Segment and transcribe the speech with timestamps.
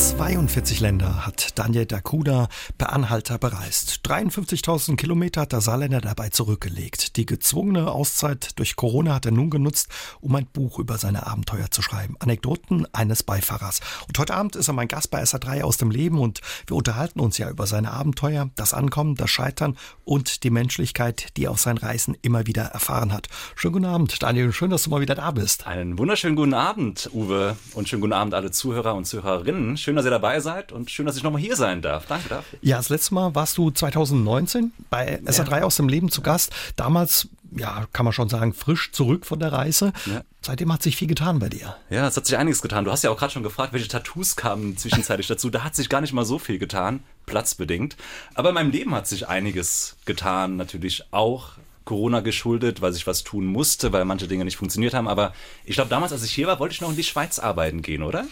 [0.00, 4.00] 42 Länder hat Daniel Dakuda per Anhalter bereist.
[4.04, 7.18] 53.000 Kilometer hat der Saarländer dabei zurückgelegt.
[7.18, 9.88] Die gezwungene Auszeit durch Corona hat er nun genutzt,
[10.22, 12.16] um ein Buch über seine Abenteuer zu schreiben.
[12.18, 13.80] Anekdoten eines Beifahrers.
[14.08, 17.20] Und heute Abend ist er mein Gast bei SA3 aus dem Leben und wir unterhalten
[17.20, 21.60] uns ja über seine Abenteuer, das Ankommen, das Scheitern und die Menschlichkeit, die er auf
[21.60, 23.28] seinen Reisen immer wieder erfahren hat.
[23.54, 24.50] Schönen guten Abend, Daniel.
[24.52, 25.66] Schön, dass du mal wieder da bist.
[25.66, 27.56] Einen wunderschönen guten Abend, Uwe.
[27.74, 29.76] Und schönen guten Abend alle Zuhörer und Zuhörerinnen.
[29.76, 32.06] Schön, dass ihr dabei seid und schön, dass ich nochmal hier sein darf.
[32.06, 32.58] Danke dafür.
[32.62, 35.62] Ja, das letzte Mal warst du 2019 bei SA3 ja.
[35.64, 36.52] aus dem Leben zu Gast.
[36.76, 39.92] Damals, ja, kann man schon sagen, frisch zurück von der Reise.
[40.06, 40.22] Ja.
[40.42, 41.76] Seitdem hat sich viel getan bei dir.
[41.90, 42.84] Ja, es hat sich einiges getan.
[42.84, 45.50] Du hast ja auch gerade schon gefragt, welche Tattoos kamen zwischenzeitlich dazu.
[45.50, 47.96] Da hat sich gar nicht mal so viel getan, platzbedingt.
[48.34, 51.52] Aber in meinem Leben hat sich einiges getan, natürlich auch
[51.90, 55.08] Corona geschuldet, weil ich was tun musste, weil manche Dinge nicht funktioniert haben.
[55.08, 55.32] Aber
[55.64, 58.04] ich glaube, damals, als ich hier war, wollte ich noch in die Schweiz arbeiten gehen,
[58.04, 58.28] oder?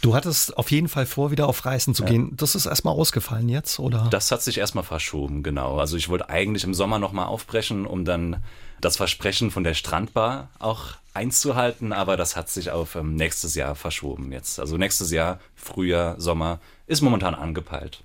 [0.00, 2.08] Du hattest auf jeden Fall vor, wieder auf Reisen zu ja.
[2.08, 2.32] gehen.
[2.36, 4.08] Das ist erstmal ausgefallen jetzt, oder?
[4.10, 5.78] Das hat sich erstmal verschoben, genau.
[5.78, 8.42] Also ich wollte eigentlich im Sommer nochmal aufbrechen, um dann
[8.80, 13.76] das Versprechen von der Strandbar auch einzuhalten, aber das hat sich auf ähm, nächstes Jahr
[13.76, 14.58] verschoben jetzt.
[14.58, 18.02] Also nächstes Jahr, Frühjahr, Sommer, ist momentan angepeilt.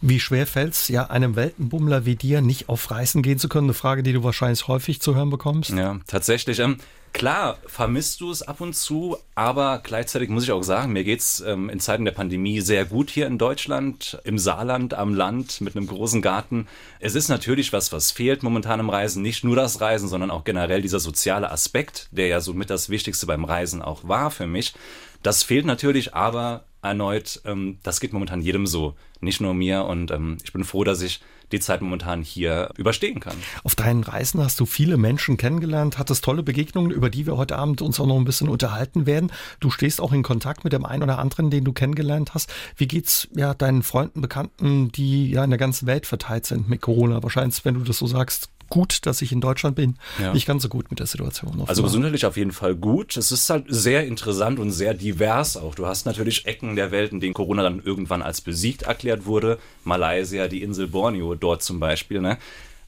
[0.00, 3.66] Wie schwer fällt es ja einem Weltenbummler wie dir, nicht auf Reisen gehen zu können?
[3.66, 5.70] Eine Frage, die du wahrscheinlich häufig zu hören bekommst.
[5.70, 6.58] Ja, tatsächlich.
[6.58, 6.78] Ähm,
[7.12, 11.40] klar, vermisst du es ab und zu, aber gleichzeitig muss ich auch sagen, mir geht's
[11.40, 15.76] ähm, in Zeiten der Pandemie sehr gut hier in Deutschland, im Saarland, am Land, mit
[15.76, 16.66] einem großen Garten.
[16.98, 19.22] Es ist natürlich was, was fehlt momentan im Reisen.
[19.22, 23.26] Nicht nur das Reisen, sondern auch generell dieser soziale Aspekt, der ja somit das Wichtigste
[23.26, 24.74] beim Reisen auch war für mich.
[25.22, 29.84] Das fehlt natürlich, aber erneut, ähm, das geht momentan jedem so, nicht nur mir.
[29.84, 31.20] Und ähm, ich bin froh, dass ich
[31.52, 33.36] die Zeit momentan hier überstehen kann.
[33.64, 37.56] Auf deinen Reisen hast du viele Menschen kennengelernt, hattest tolle Begegnungen, über die wir heute
[37.56, 39.32] Abend uns auch noch ein bisschen unterhalten werden.
[39.58, 42.52] Du stehst auch in Kontakt mit dem einen oder anderen, den du kennengelernt hast.
[42.76, 46.80] Wie geht's ja deinen Freunden, Bekannten, die ja in der ganzen Welt verteilt sind mit
[46.80, 47.22] Corona?
[47.22, 49.96] Wahrscheinlich, wenn du das so sagst, gut, dass ich in Deutschland bin.
[50.18, 50.32] Ja.
[50.32, 51.62] Nicht ganz so gut mit der Situation.
[51.66, 53.16] Also gesundheitlich auf jeden Fall gut.
[53.16, 55.74] Es ist halt sehr interessant und sehr divers auch.
[55.74, 59.58] Du hast natürlich Ecken der Welt, in denen Corona dann irgendwann als besiegt erklärt wurde.
[59.84, 62.20] Malaysia, die Insel Borneo dort zum Beispiel.
[62.20, 62.38] Ne?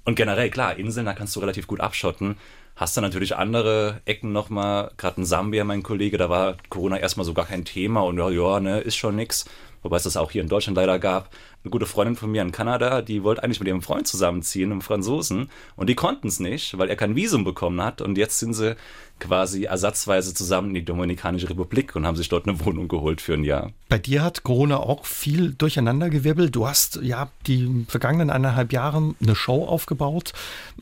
[0.05, 2.37] Und generell, klar, Inseln, da kannst du relativ gut abschotten.
[2.75, 7.27] Hast du natürlich andere Ecken nochmal, gerade in Sambia, mein Kollege, da war Corona erstmal
[7.27, 9.45] so gar kein Thema und ja, ja, ne, ist schon nix
[9.83, 11.31] wobei es das auch hier in Deutschland leider gab.
[11.63, 14.81] Eine gute Freundin von mir in Kanada, die wollte eigentlich mit ihrem Freund zusammenziehen, einem
[14.81, 18.01] Franzosen, und die konnten es nicht, weil er kein Visum bekommen hat.
[18.01, 18.77] Und jetzt sind sie
[19.23, 23.35] quasi ersatzweise zusammen in die Dominikanische Republik und haben sich dort eine Wohnung geholt für
[23.35, 23.71] ein Jahr.
[23.89, 26.55] Bei dir hat Corona auch viel durcheinandergewirbelt.
[26.57, 30.33] Du hast ja die vergangenen eineinhalb Jahre eine Show aufgebaut,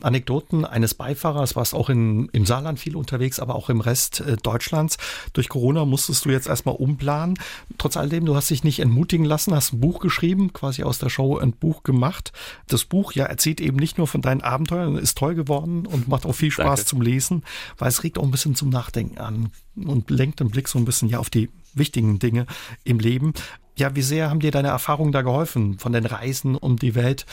[0.01, 4.37] Anekdoten eines Beifahrers, warst auch in, im Saarland viel unterwegs, aber auch im Rest äh,
[4.37, 4.97] Deutschlands.
[5.33, 7.37] Durch Corona musstest du jetzt erstmal umplanen.
[7.77, 11.09] Trotz alledem, du hast dich nicht entmutigen lassen, hast ein Buch geschrieben, quasi aus der
[11.09, 12.31] Show ein Buch gemacht.
[12.67, 16.25] Das Buch ja erzählt eben nicht nur von deinen Abenteuern, ist toll geworden und macht
[16.25, 16.85] auch viel Spaß Danke.
[16.85, 17.43] zum Lesen,
[17.77, 20.85] weil es regt auch ein bisschen zum Nachdenken an und lenkt den Blick so ein
[20.85, 22.45] bisschen ja auf die wichtigen Dinge
[22.83, 23.33] im Leben.
[23.77, 27.25] Ja, wie sehr haben dir deine Erfahrungen da geholfen, von den Reisen um die Welt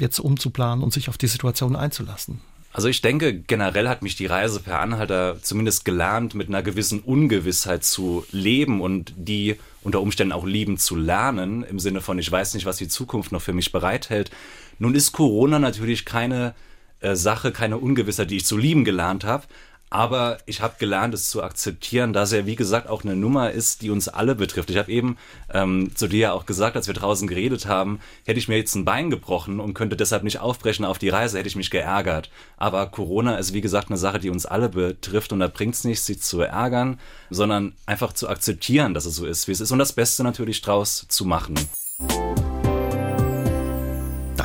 [0.00, 2.40] jetzt umzuplanen und sich auf die Situation einzulassen?
[2.72, 7.00] Also ich denke, generell hat mich die Reise per Anhalter zumindest gelernt, mit einer gewissen
[7.00, 12.30] Ungewissheit zu leben und die unter Umständen auch lieben zu lernen, im Sinne von, ich
[12.30, 14.30] weiß nicht, was die Zukunft noch für mich bereithält.
[14.78, 16.54] Nun ist Corona natürlich keine
[17.00, 19.44] äh, Sache, keine Ungewissheit, die ich zu lieben gelernt habe.
[19.88, 23.82] Aber ich habe gelernt, es zu akzeptieren, dass er, wie gesagt, auch eine Nummer ist,
[23.82, 24.68] die uns alle betrifft.
[24.70, 25.16] Ich habe eben
[25.54, 28.74] ähm, zu dir ja auch gesagt, als wir draußen geredet haben, hätte ich mir jetzt
[28.74, 32.30] ein Bein gebrochen und könnte deshalb nicht aufbrechen auf die Reise, hätte ich mich geärgert.
[32.56, 35.84] Aber Corona ist, wie gesagt, eine Sache, die uns alle betrifft und da bringt es
[35.84, 36.98] nichts, sich zu ärgern,
[37.30, 40.62] sondern einfach zu akzeptieren, dass es so ist, wie es ist und das Beste natürlich
[40.62, 41.54] draus zu machen.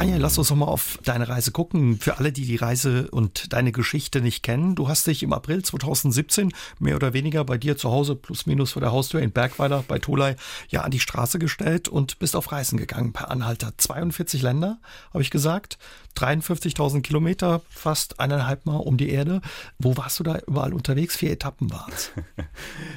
[0.01, 1.99] Daniel, lass uns noch mal auf deine Reise gucken.
[1.99, 5.61] Für alle, die die Reise und deine Geschichte nicht kennen, du hast dich im April
[5.61, 9.83] 2017 mehr oder weniger bei dir zu Hause plus minus vor der Haustür in Bergweiler
[9.87, 10.37] bei Tolai
[10.69, 13.73] ja an die Straße gestellt und bist auf Reisen gegangen per Anhalter.
[13.77, 14.79] 42 Länder,
[15.13, 15.77] habe ich gesagt.
[16.17, 19.41] 53.000 Kilometer, fast eineinhalb Mal um die Erde.
[19.79, 21.15] Wo warst du da überall unterwegs?
[21.15, 22.11] Vier Etappen waren es.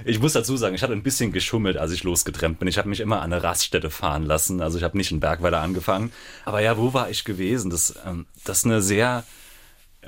[0.07, 2.69] Ich muss dazu sagen, ich hatte ein bisschen geschummelt, als ich losgetrennt bin.
[2.69, 4.61] Ich habe mich immer an eine Raststätte fahren lassen.
[4.61, 6.13] Also ich habe nicht in Bergweiler angefangen.
[6.45, 7.71] Aber ja, wo war ich gewesen?
[7.71, 9.25] Das, ähm, das ist eine sehr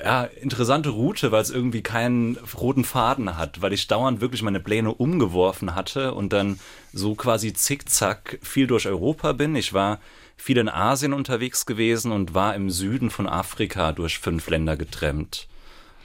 [0.03, 4.61] ja, interessante Route, weil es irgendwie keinen roten Faden hat, weil ich dauernd wirklich meine
[4.61, 6.58] Pläne umgeworfen hatte und dann
[6.93, 9.56] so quasi zickzack viel durch Europa bin.
[9.56, 10.00] Ich war
[10.36, 15.48] viel in Asien unterwegs gewesen und war im Süden von Afrika durch fünf Länder getrennt.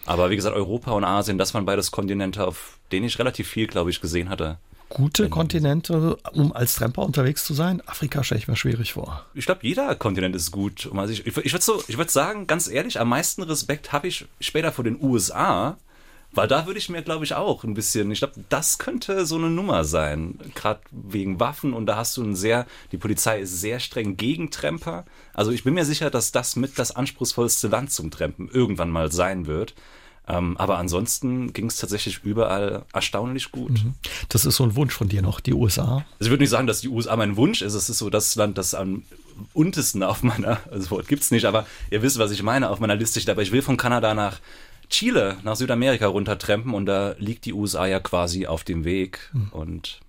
[0.06, 3.68] Aber wie gesagt, Europa und Asien, das waren beides Kontinente, auf denen ich relativ viel,
[3.68, 4.58] glaube ich, gesehen hatte.
[4.90, 7.82] Gute Kontinente, um als Tramper unterwegs zu sein?
[7.86, 9.26] Afrika stelle ich mir schwierig vor.
[9.34, 10.90] Ich glaube, jeder Kontinent ist gut.
[10.94, 14.26] Also ich, ich, ich würde so, würd sagen, ganz ehrlich, am meisten Respekt habe ich
[14.42, 15.78] später vor den USA,
[16.34, 19.36] weil da würde ich mir, glaube ich, auch ein bisschen, ich glaube, das könnte so
[19.36, 20.40] eine Nummer sein.
[20.56, 24.50] Gerade wegen Waffen und da hast du ein sehr, die Polizei ist sehr streng gegen
[24.50, 25.06] Tramper.
[25.34, 29.12] Also ich bin mir sicher, dass das mit das anspruchsvollste Land zum Trampen irgendwann mal
[29.12, 29.74] sein wird.
[30.28, 33.84] Ähm, aber ansonsten ging es tatsächlich überall erstaunlich gut.
[33.84, 33.96] Mhm.
[34.30, 36.06] Das ist so ein Wunsch von dir noch, die USA?
[36.20, 37.74] Also ich würde nicht sagen, dass die USA mein Wunsch ist.
[37.74, 39.04] Es ist so das Land, das am
[39.54, 42.70] untesten auf meiner, also das Wort gibt es nicht, aber ihr wisst, was ich meine,
[42.70, 43.32] auf meiner Liste steht.
[43.32, 44.40] Aber ich will von Kanada nach
[44.92, 49.32] Chile nach Südamerika runtertrempen und da liegt die USA ja quasi auf dem Weg.
[49.34, 49.50] Mhm.
[49.52, 50.00] Und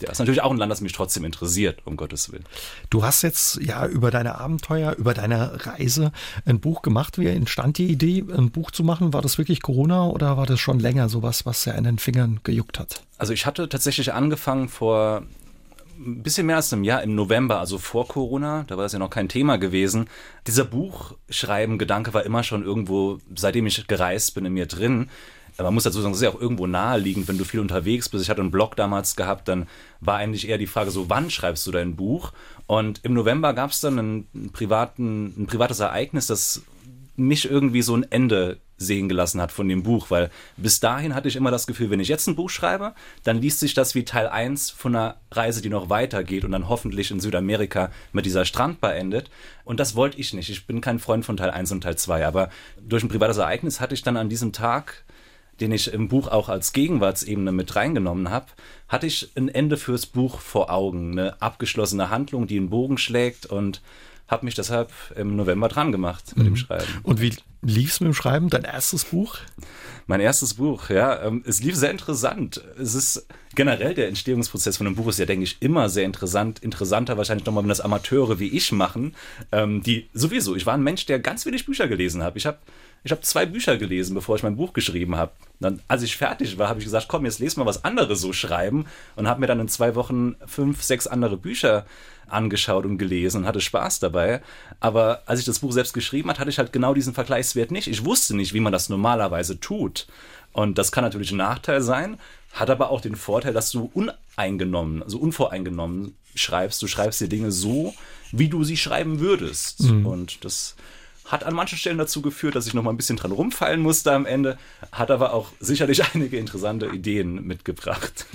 [0.00, 2.44] ja, ist natürlich auch ein Land, das mich trotzdem interessiert, um Gottes Willen.
[2.90, 6.10] Du hast jetzt ja über deine Abenteuer, über deine Reise
[6.44, 7.16] ein Buch gemacht.
[7.16, 9.12] Wie entstand die Idee, ein Buch zu machen?
[9.12, 12.40] War das wirklich Corona oder war das schon länger sowas, was ja in den Fingern
[12.42, 13.02] gejuckt hat?
[13.18, 15.22] Also ich hatte tatsächlich angefangen vor
[15.98, 18.98] ein bisschen mehr als einem Jahr, im November, also vor Corona, da war das ja
[18.98, 20.06] noch kein Thema gewesen.
[20.46, 25.08] Dieser Buchschreiben-Gedanke war immer schon irgendwo, seitdem ich gereist bin, in mir drin.
[25.56, 28.24] Man muss dazu sagen, das ist ja auch irgendwo naheliegend, wenn du viel unterwegs bist.
[28.24, 29.68] Ich hatte einen Blog damals gehabt, dann
[30.00, 32.32] war eigentlich eher die Frage so, wann schreibst du dein Buch?
[32.66, 36.62] Und im November gab es dann einen privaten, ein privates Ereignis, das
[37.16, 41.28] mich irgendwie so ein Ende sehen gelassen hat von dem Buch, weil bis dahin hatte
[41.28, 44.04] ich immer das Gefühl, wenn ich jetzt ein Buch schreibe, dann liest sich das wie
[44.04, 48.44] Teil 1 von einer Reise, die noch weitergeht und dann hoffentlich in Südamerika mit dieser
[48.44, 49.30] Strandbar endet.
[49.64, 50.50] Und das wollte ich nicht.
[50.50, 52.50] Ich bin kein Freund von Teil 1 und Teil 2, aber
[52.80, 55.04] durch ein privates Ereignis hatte ich dann an diesem Tag
[55.60, 58.46] den ich im Buch auch als Gegenwartsebene mit reingenommen habe,
[58.88, 63.46] hatte ich ein Ende fürs Buch vor Augen, eine abgeschlossene Handlung, die einen Bogen schlägt
[63.46, 63.80] und
[64.28, 66.50] habe mich deshalb im November dran gemacht mit mhm.
[66.50, 66.86] dem Schreiben.
[67.02, 68.50] Und wie lief es mit dem Schreiben?
[68.50, 69.38] Dein erstes Buch?
[70.06, 71.22] Mein erstes Buch, ja.
[71.22, 72.62] Ähm, es lief sehr interessant.
[72.78, 76.58] Es ist generell der Entstehungsprozess von einem Buch ist ja, denke ich, immer sehr interessant.
[76.58, 79.14] Interessanter wahrscheinlich nochmal, wenn das Amateure wie ich machen,
[79.52, 80.56] ähm, die sowieso.
[80.56, 82.36] Ich war ein Mensch, der ganz wenig Bücher gelesen hat.
[82.36, 82.58] Ich habe
[83.06, 85.32] ich habe zwei Bücher gelesen, bevor ich mein Buch geschrieben habe.
[85.60, 88.32] Dann, als ich fertig war, habe ich gesagt, komm, jetzt lese mal was anderes so
[88.32, 91.84] schreiben und habe mir dann in zwei Wochen fünf, sechs andere Bücher
[92.28, 94.42] angeschaut und gelesen und hatte Spaß dabei.
[94.80, 97.88] Aber als ich das Buch selbst geschrieben hat, hatte ich halt genau diesen Vergleichswert nicht.
[97.88, 100.06] Ich wusste nicht, wie man das normalerweise tut.
[100.52, 102.18] Und das kann natürlich ein Nachteil sein,
[102.52, 106.80] hat aber auch den Vorteil, dass du uneingenommen, also unvoreingenommen schreibst.
[106.80, 107.94] Du schreibst dir Dinge so,
[108.32, 109.82] wie du sie schreiben würdest.
[109.82, 110.06] Mhm.
[110.06, 110.76] Und das
[111.24, 114.12] hat an manchen Stellen dazu geführt, dass ich noch mal ein bisschen dran rumfallen musste
[114.12, 114.58] am Ende,
[114.92, 118.26] hat aber auch sicherlich einige interessante Ideen mitgebracht.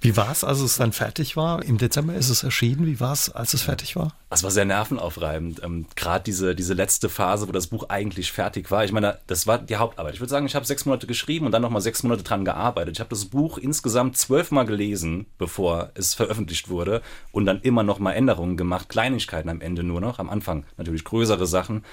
[0.00, 1.64] Wie war es, als es dann fertig war?
[1.64, 2.86] Im Dezember ist es erschienen.
[2.86, 4.14] Wie war es, als es fertig war?
[4.28, 5.62] Es war sehr nervenaufreibend.
[5.62, 8.84] Ähm, Gerade diese, diese letzte Phase, wo das Buch eigentlich fertig war.
[8.84, 10.14] Ich meine, das war die Hauptarbeit.
[10.14, 12.44] Ich würde sagen, ich habe sechs Monate geschrieben und dann noch mal sechs Monate dran
[12.44, 12.96] gearbeitet.
[12.96, 17.02] Ich habe das Buch insgesamt zwölfmal gelesen, bevor es veröffentlicht wurde
[17.32, 18.88] und dann immer noch mal Änderungen gemacht.
[18.88, 20.18] Kleinigkeiten am Ende nur noch.
[20.18, 21.84] Am Anfang natürlich größere Sachen.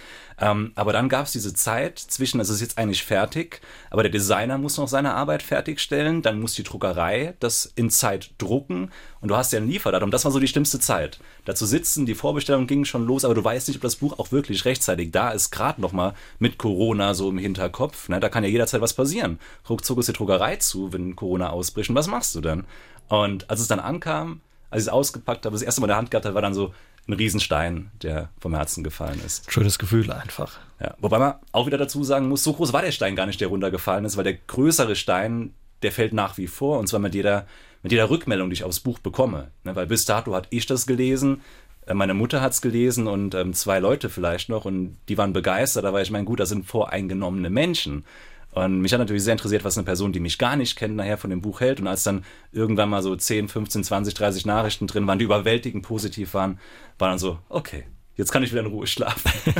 [0.43, 4.11] Ähm, aber dann gab es diese Zeit zwischen, es ist jetzt eigentlich fertig, aber der
[4.11, 8.91] Designer muss noch seine Arbeit fertigstellen, dann muss die Druckerei das in Zeit drucken
[9.21, 10.11] und du hast ja ein Lieferdatum.
[10.11, 11.21] Das war so die schlimmste Zeit.
[11.45, 14.33] Dazu sitzen, die Vorbestellung ging schon los, aber du weißt nicht, ob das Buch auch
[14.33, 18.09] wirklich rechtzeitig da ist, gerade nochmal mit Corona so im Hinterkopf.
[18.09, 18.19] Ne?
[18.19, 19.39] Da kann ja jederzeit was passieren.
[19.69, 21.89] Ruckzuck ist die Druckerei zu, wenn Corona ausbricht.
[21.89, 22.65] Und was machst du dann?
[23.07, 25.97] Und als es dann ankam, als ich es ausgepackt habe, das erste Mal in der
[25.97, 26.73] Hand gehabt habe, war dann so,
[27.07, 29.51] ein Riesenstein, der vom Herzen gefallen ist.
[29.51, 30.59] Schönes Gefühl einfach.
[30.79, 33.41] Ja, wobei man auch wieder dazu sagen muss, so groß war der Stein gar nicht,
[33.41, 37.13] der runtergefallen ist, weil der größere Stein, der fällt nach wie vor und zwar mit
[37.13, 37.45] jeder,
[37.81, 39.51] mit jeder Rückmeldung, die ich aufs Buch bekomme.
[39.63, 41.41] Ne, weil bis dato hat ich das gelesen,
[41.85, 45.33] äh, meine Mutter hat es gelesen und ähm, zwei Leute vielleicht noch und die waren
[45.33, 48.05] begeistert, aber ich meine, gut, das sind voreingenommene Menschen.
[48.53, 51.17] Und mich hat natürlich sehr interessiert, was eine Person, die mich gar nicht kennt, nachher
[51.17, 51.79] von dem Buch hält.
[51.79, 55.83] Und als dann irgendwann mal so 10, 15, 20, 30 Nachrichten drin waren, die überwältigend
[55.83, 56.59] positiv waren,
[56.99, 59.31] war dann so, okay, jetzt kann ich wieder in Ruhe schlafen.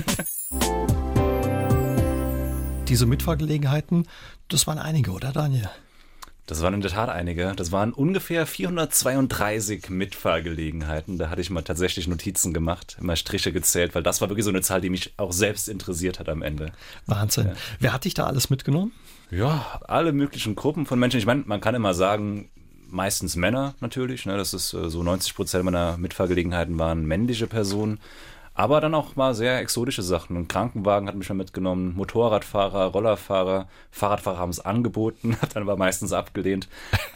[2.88, 4.08] Diese Mitfahrgelegenheiten,
[4.50, 5.70] das waren einige, oder Daniel?
[6.46, 7.54] Das waren in der Tat einige.
[7.56, 11.18] Das waren ungefähr 432 Mitfahrgelegenheiten.
[11.18, 14.50] Da hatte ich mal tatsächlich Notizen gemacht, immer Striche gezählt, weil das war wirklich so
[14.50, 16.74] eine Zahl, die mich auch selbst interessiert hat am Ende.
[17.06, 17.48] Wahnsinn.
[17.48, 17.54] Ja.
[17.80, 18.92] Wer hat dich da alles mitgenommen?
[19.32, 21.18] Ja, alle möglichen Gruppen von Menschen.
[21.18, 22.50] Ich meine, man kann immer sagen,
[22.90, 24.26] meistens Männer natürlich.
[24.26, 24.38] Ne?
[24.38, 28.00] Das ist äh, so 90 Prozent meiner Mitfahrgelegenheiten waren männliche Personen.
[28.56, 30.38] Aber dann auch mal sehr exotische Sachen.
[30.38, 35.78] Ein Krankenwagen hat mich schon mitgenommen, Motorradfahrer, Rollerfahrer, Fahrradfahrer haben es angeboten, hat dann aber
[35.78, 36.68] meistens abgelehnt.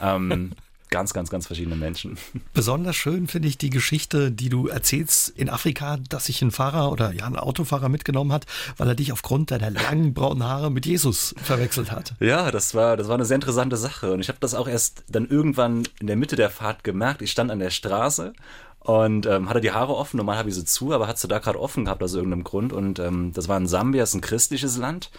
[0.01, 0.53] ähm,
[0.89, 2.17] ganz, ganz, ganz verschiedene Menschen.
[2.53, 6.91] Besonders schön finde ich die Geschichte, die du erzählst in Afrika, dass sich ein Fahrer
[6.91, 8.45] oder ja ein Autofahrer mitgenommen hat,
[8.77, 12.13] weil er dich aufgrund deiner langen braunen Haare mit Jesus verwechselt hat.
[12.27, 15.03] Ja, das war, das war eine sehr interessante Sache und ich habe das auch erst
[15.07, 17.21] dann irgendwann in der Mitte der Fahrt gemerkt.
[17.21, 18.33] Ich stand an der Straße
[18.79, 20.17] und ähm, hatte die Haare offen.
[20.17, 22.73] Normal habe ich sie zu, aber hat sie da gerade offen gehabt aus irgendeinem Grund.
[22.73, 25.11] Und ähm, das war in Sambia, das ist ein christliches Land.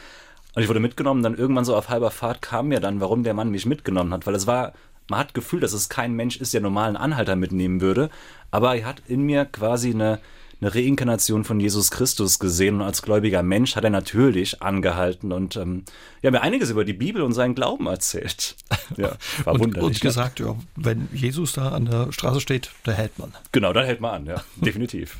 [0.55, 1.23] Und ich wurde mitgenommen.
[1.23, 4.27] Dann irgendwann so auf halber Fahrt kam mir dann, warum der Mann mich mitgenommen hat,
[4.27, 4.73] weil es war
[5.09, 8.11] man hat Gefühl, dass es kein Mensch ist, der normalen Anhalter mitnehmen würde,
[8.51, 10.21] aber er hat in mir quasi eine,
[10.61, 15.57] eine Reinkarnation von Jesus Christus gesehen und als gläubiger Mensch hat er natürlich angehalten und
[15.57, 15.85] ähm,
[16.21, 18.57] ja, mir einiges über die Bibel und seinen Glauben erzählt.
[18.97, 19.87] Ja, war und, wunderlich.
[19.87, 23.35] Und gesagt, ja, wenn Jesus da an der Straße steht, da hält man.
[23.53, 25.19] Genau, da hält man an, ja, definitiv.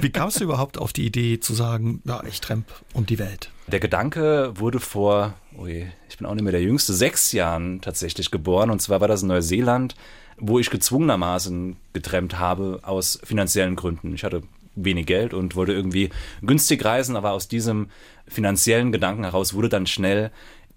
[0.00, 3.50] Wie kamst du überhaupt auf die Idee zu sagen, ja, ich tremp um die Welt?
[3.66, 7.82] Der Gedanke wurde vor, oh je, ich bin auch nicht mehr der Jüngste, sechs Jahren
[7.82, 8.70] tatsächlich geboren.
[8.70, 9.94] Und zwar war das in Neuseeland,
[10.38, 14.14] wo ich gezwungenermaßen getrennt habe aus finanziellen Gründen.
[14.14, 14.42] Ich hatte
[14.84, 16.10] wenig Geld und wollte irgendwie
[16.42, 17.88] günstig reisen, aber aus diesem
[18.26, 20.30] finanziellen Gedanken heraus wurde dann schnell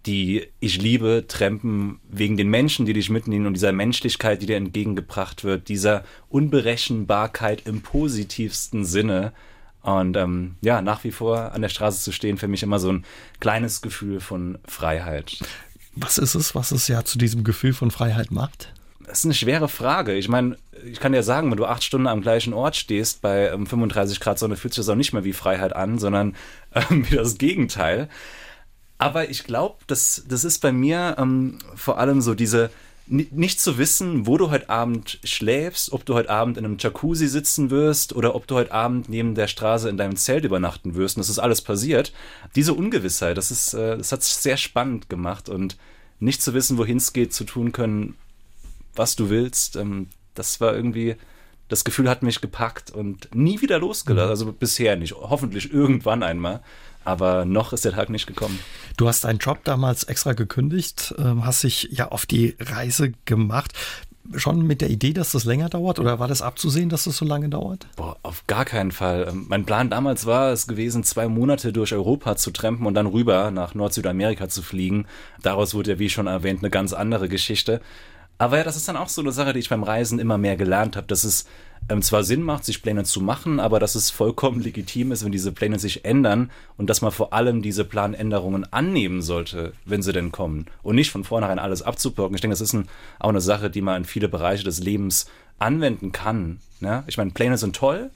[0.05, 4.57] die Ich liebe Trampen wegen den Menschen, die dich mitnehmen und dieser Menschlichkeit, die dir
[4.57, 9.31] entgegengebracht wird, dieser Unberechenbarkeit im positivsten Sinne
[9.81, 12.91] und ähm, ja, nach wie vor an der Straße zu stehen, für mich immer so
[12.91, 13.05] ein
[13.39, 15.39] kleines Gefühl von Freiheit.
[15.95, 18.72] Was ist es, was es ja zu diesem Gefühl von Freiheit macht?
[19.05, 20.13] Das ist eine schwere Frage.
[20.15, 23.49] Ich meine, ich kann dir sagen, wenn du acht Stunden am gleichen Ort stehst, bei
[23.49, 26.35] ähm, 35 Grad Sonne, fühlt sich das auch nicht mehr wie Freiheit an, sondern
[26.75, 28.09] ähm, wie das Gegenteil.
[28.97, 32.69] Aber ich glaube, das, das ist bei mir ähm, vor allem so diese,
[33.07, 37.27] nicht zu wissen, wo du heute Abend schläfst, ob du heute Abend in einem Jacuzzi
[37.27, 41.17] sitzen wirst oder ob du heute Abend neben der Straße in deinem Zelt übernachten wirst.
[41.17, 42.13] Und das ist alles passiert.
[42.55, 45.75] Diese Ungewissheit, das ist, äh, das hat es sehr spannend gemacht und
[46.19, 48.15] nicht zu wissen, wohin es geht, zu tun können,
[48.95, 51.15] was du willst, ähm, das war irgendwie,
[51.67, 54.29] das Gefühl hat mich gepackt und nie wieder losgelassen.
[54.29, 55.13] Also bisher nicht.
[55.15, 56.61] Hoffentlich irgendwann einmal.
[57.05, 58.59] Aber noch ist der Tag nicht gekommen.
[58.95, 63.73] Du hast deinen Job damals extra gekündigt, ähm, hast dich ja auf die Reise gemacht.
[64.35, 67.25] Schon mit der Idee, dass das länger dauert oder war das abzusehen, dass das so
[67.25, 67.87] lange dauert?
[67.97, 69.27] Boah, auf gar keinen Fall.
[69.29, 73.07] Ähm, mein Plan damals war es gewesen, zwei Monate durch Europa zu trampen und dann
[73.07, 75.07] rüber nach Nord-Südamerika zu fliegen.
[75.41, 77.81] Daraus wurde ja, wie schon erwähnt, eine ganz andere Geschichte.
[78.37, 80.57] Aber ja, das ist dann auch so eine Sache, die ich beim Reisen immer mehr
[80.57, 81.45] gelernt habe, dass es
[81.89, 85.31] ähm, zwar Sinn macht, sich Pläne zu machen, aber dass es vollkommen legitim ist, wenn
[85.31, 90.13] diese Pläne sich ändern und dass man vor allem diese Planänderungen annehmen sollte, wenn sie
[90.13, 92.35] denn kommen und nicht von vornherein alles abzublocken.
[92.35, 92.87] Ich denke, das ist ein,
[93.19, 95.27] auch eine Sache, die man in viele Bereiche des Lebens
[95.59, 96.59] anwenden kann.
[96.79, 97.03] Ne?
[97.07, 98.11] Ich meine, Pläne sind toll,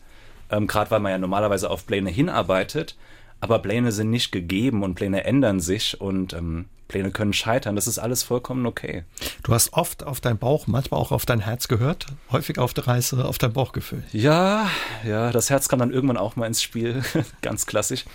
[0.49, 2.95] ähm, gerade weil man ja normalerweise auf Pläne hinarbeitet,
[3.39, 7.75] aber Pläne sind nicht gegeben und Pläne ändern sich und ähm, Pläne können scheitern.
[7.75, 9.03] Das ist alles vollkommen okay.
[9.43, 12.87] Du hast oft auf dein Bauch, manchmal auch auf dein Herz gehört, häufig auf der
[12.87, 14.03] Reise auf dein Bauchgefühl.
[14.11, 14.69] Ja,
[15.05, 17.03] ja, das Herz kam dann irgendwann auch mal ins Spiel,
[17.41, 18.05] ganz klassisch.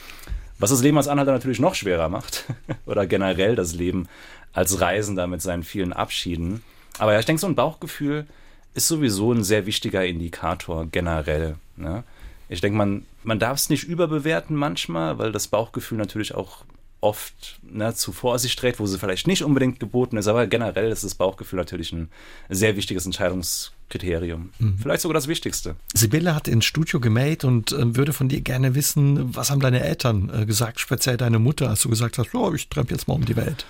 [0.58, 2.44] Was das Leben als Anhalter natürlich noch schwerer macht
[2.86, 4.08] oder generell das Leben
[4.52, 6.62] als Reisender mit seinen vielen Abschieden.
[6.98, 8.26] Aber ja, ich denke, so ein Bauchgefühl
[8.74, 11.56] ist sowieso ein sehr wichtiger Indikator generell.
[11.76, 12.04] Ne?
[12.52, 16.64] Ich denke, man, man darf es nicht überbewerten manchmal, weil das Bauchgefühl natürlich auch
[17.00, 21.02] oft ne, zu Vorsicht trägt, wo sie vielleicht nicht unbedingt geboten ist, aber generell ist
[21.02, 22.10] das Bauchgefühl natürlich ein
[22.48, 24.50] sehr wichtiges Entscheidungskriterium.
[24.58, 24.78] Mhm.
[24.80, 25.74] Vielleicht sogar das Wichtigste.
[25.94, 29.82] Sibylle hat ins Studio gemäht und äh, würde von dir gerne wissen, was haben deine
[29.82, 33.14] Eltern äh, gesagt, speziell deine Mutter, als du gesagt hast, oh, ich trempe jetzt mal
[33.14, 33.66] um die Welt.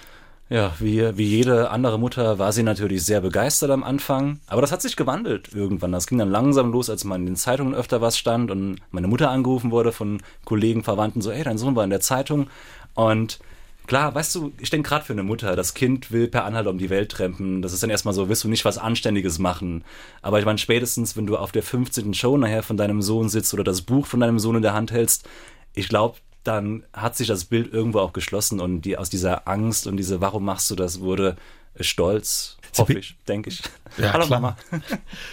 [0.53, 4.39] Ja, wie, wie jede andere Mutter war sie natürlich sehr begeistert am Anfang.
[4.47, 5.93] Aber das hat sich gewandelt irgendwann.
[5.93, 9.09] Das ging dann langsam los, als man in den Zeitungen öfter was stand und meine
[9.09, 12.49] Mutter angerufen wurde von Kollegen, Verwandten, so, ey, dein Sohn war in der Zeitung.
[12.93, 13.39] Und
[13.87, 16.77] klar, weißt du, ich denke gerade für eine Mutter, das Kind will per Anhalt um
[16.77, 17.63] die Welt trampen.
[17.63, 19.85] Das ist dann erstmal so, willst du nicht was Anständiges machen?
[20.21, 22.13] Aber ich meine, spätestens, wenn du auf der 15.
[22.13, 24.93] Show nachher von deinem Sohn sitzt oder das Buch von deinem Sohn in der Hand
[24.93, 25.27] hältst,
[25.73, 29.87] ich glaube, dann hat sich das Bild irgendwo auch geschlossen und die aus dieser Angst
[29.87, 31.37] und diese Warum machst du das wurde
[31.81, 33.63] Stolz Hoffe ich, denke ich.
[33.99, 34.41] Ja, Hallo klar.
[34.41, 34.57] Mama.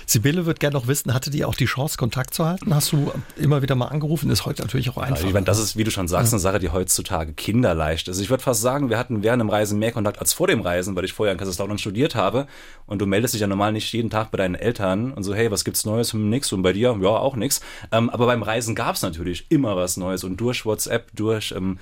[0.06, 2.76] Sibylle wird gerne noch wissen, hatte die auch die Chance, Kontakt zu halten?
[2.76, 4.30] Hast du immer wieder mal angerufen?
[4.30, 5.22] Ist heute natürlich auch einfach.
[5.22, 8.16] Ja, ich meine, das ist, wie du schon sagst, eine Sache, die heutzutage kinderleicht ist.
[8.16, 10.60] Also ich würde fast sagen, wir hatten während dem Reisen mehr Kontakt als vor dem
[10.60, 12.46] Reisen, weil ich vorher in Kaiserslautern studiert habe.
[12.86, 15.50] Und du meldest dich ja normal nicht jeden Tag bei deinen Eltern und so, hey,
[15.50, 16.12] was gibt's Neues?
[16.12, 16.52] Hm, nix.
[16.52, 16.98] Und bei dir?
[17.02, 17.62] Ja, auch nix.
[17.94, 20.26] Ähm, aber beim Reisen gab es natürlich immer was Neues.
[20.26, 21.80] Und durch WhatsApp, durch ähm,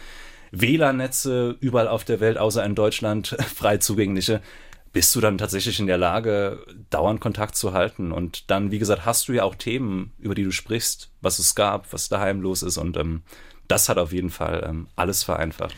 [0.52, 4.42] WLAN-Netze überall auf der Welt, außer in Deutschland, frei zugängliche,
[4.98, 8.12] bist du dann tatsächlich in der Lage, dauernd Kontakt zu halten.
[8.12, 11.54] Und dann, wie gesagt, hast du ja auch Themen, über die du sprichst, was es
[11.54, 12.80] gab, was daheim los ist.
[12.80, 13.22] Und ähm,
[13.68, 15.76] das hat auf jeden Fall ähm, alles vereinfacht.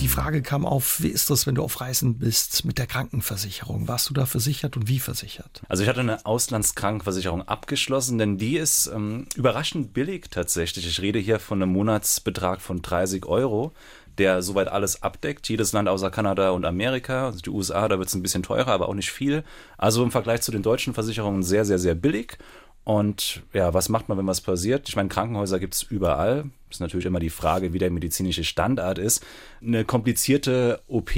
[0.00, 3.88] Die Frage kam auf, wie ist das, wenn du auf Reisen bist mit der Krankenversicherung?
[3.88, 5.62] Warst du da versichert und wie versichert?
[5.68, 10.86] Also ich hatte eine Auslandskrankenversicherung abgeschlossen, denn die ist ähm, überraschend billig tatsächlich.
[10.86, 13.72] Ich rede hier von einem Monatsbetrag von 30 Euro
[14.18, 15.48] der soweit alles abdeckt.
[15.48, 18.68] Jedes Land außer Kanada und Amerika, also die USA, da wird es ein bisschen teurer,
[18.68, 19.44] aber auch nicht viel.
[19.78, 22.38] Also im Vergleich zu den deutschen Versicherungen sehr, sehr, sehr billig.
[22.84, 24.88] Und ja, was macht man, wenn was passiert?
[24.88, 26.46] Ich meine, Krankenhäuser gibt es überall.
[26.68, 29.24] Ist natürlich immer die Frage, wie der medizinische Standard ist.
[29.60, 31.12] Eine komplizierte OP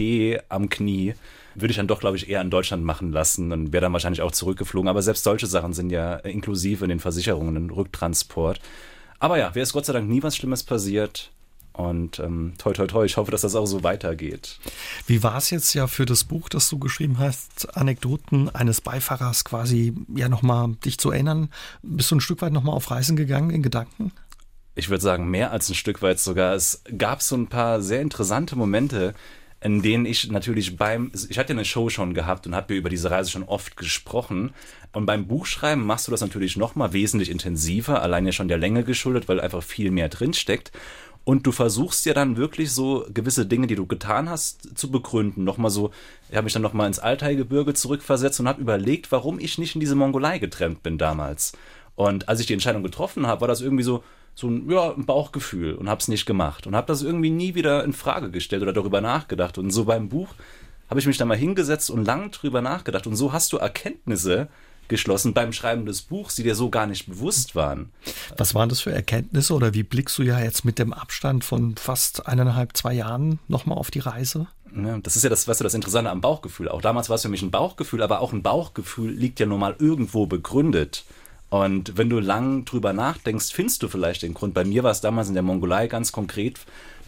[0.48, 1.14] am Knie
[1.54, 4.22] würde ich dann doch, glaube ich, eher in Deutschland machen lassen und wäre dann wahrscheinlich
[4.22, 4.88] auch zurückgeflogen.
[4.88, 8.60] Aber selbst solche Sachen sind ja inklusive in den Versicherungen, im Rücktransport.
[9.18, 11.30] Aber ja, wäre es Gott sei Dank nie was Schlimmes passiert.
[11.74, 14.60] Und ähm, toi, toi, toi, ich hoffe, dass das auch so weitergeht.
[15.08, 19.44] Wie war es jetzt ja für das Buch, das du geschrieben hast, Anekdoten eines Beifahrers
[19.44, 21.50] quasi, ja nochmal dich zu erinnern?
[21.82, 24.12] Bist du ein Stück weit nochmal auf Reisen gegangen in Gedanken?
[24.76, 26.54] Ich würde sagen, mehr als ein Stück weit sogar.
[26.54, 29.14] Es gab so ein paar sehr interessante Momente,
[29.60, 33.10] in denen ich natürlich beim, ich hatte eine Show schon gehabt und habe über diese
[33.10, 34.52] Reise schon oft gesprochen.
[34.92, 38.84] Und beim Buchschreiben machst du das natürlich nochmal wesentlich intensiver, allein ja schon der Länge
[38.84, 40.70] geschuldet, weil einfach viel mehr drinsteckt.
[41.24, 45.42] Und du versuchst ja dann wirklich so gewisse Dinge, die du getan hast, zu begründen.
[45.42, 45.90] Nochmal so,
[46.28, 49.80] ich habe mich dann nochmal ins Altai-Gebirge zurückversetzt und habe überlegt, warum ich nicht in
[49.80, 51.52] diese Mongolei getrennt bin damals.
[51.94, 54.04] Und als ich die Entscheidung getroffen habe, war das irgendwie so,
[54.34, 56.66] so ein, ja, ein Bauchgefühl und habe es nicht gemacht.
[56.66, 59.56] Und habe das irgendwie nie wieder in Frage gestellt oder darüber nachgedacht.
[59.56, 60.34] Und so beim Buch
[60.90, 63.06] habe ich mich dann mal hingesetzt und lang drüber nachgedacht.
[63.06, 64.48] Und so hast du Erkenntnisse,
[64.88, 67.90] geschlossen beim Schreiben des Buchs, die dir so gar nicht bewusst waren.
[68.36, 71.76] Was waren das für Erkenntnisse oder wie blickst du ja jetzt mit dem Abstand von
[71.76, 74.46] fast eineinhalb, zwei Jahren nochmal auf die Reise?
[74.76, 76.68] Ja, das ist ja das, weißt du, das Interessante am Bauchgefühl.
[76.68, 79.60] Auch damals war es für mich ein Bauchgefühl, aber auch ein Bauchgefühl liegt ja nun
[79.60, 81.04] mal irgendwo begründet.
[81.48, 84.54] Und wenn du lang drüber nachdenkst, findest du vielleicht den Grund.
[84.54, 86.58] Bei mir war es damals in der Mongolei ganz konkret,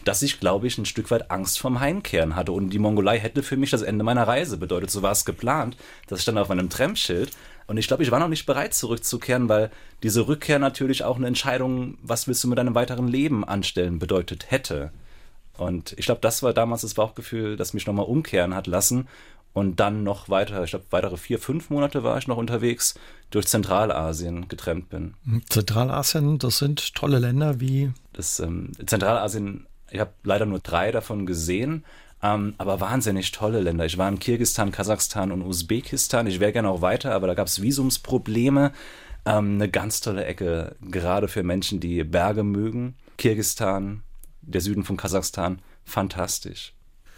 [0.05, 2.53] dass ich, glaube ich, ein Stück weit Angst vom Heimkehren hatte.
[2.53, 4.89] Und die Mongolei hätte für mich das Ende meiner Reise bedeutet.
[4.89, 5.75] So war es geplant.
[6.07, 7.31] Das stand auf meinem Tramschild.
[7.67, 9.69] Und ich glaube, ich war noch nicht bereit, zurückzukehren, weil
[10.01, 14.49] diese Rückkehr natürlich auch eine Entscheidung, was willst du mit deinem weiteren Leben anstellen, bedeutet
[14.49, 14.91] hätte.
[15.57, 19.07] Und ich glaube, das war damals das Bauchgefühl, das mich nochmal umkehren hat lassen.
[19.53, 22.93] Und dann noch weiter, ich glaube, weitere vier, fünf Monate war ich noch unterwegs,
[23.31, 25.15] durch Zentralasien getrennt bin.
[25.49, 27.91] Zentralasien, das sind tolle Länder wie.
[28.13, 31.83] Das ähm, Zentralasien, ich habe leider nur drei davon gesehen.
[32.23, 33.85] Ähm, aber wahnsinnig tolle Länder.
[33.85, 36.25] Ich war in Kirgistan, Kasachstan und Usbekistan.
[36.27, 38.71] Ich wäre gerne auch weiter, aber da gab es Visumsprobleme.
[39.25, 42.95] Ähm, eine ganz tolle Ecke, gerade für Menschen, die Berge mögen.
[43.17, 44.01] Kirgistan,
[44.41, 46.73] der Süden von Kasachstan, fantastisch.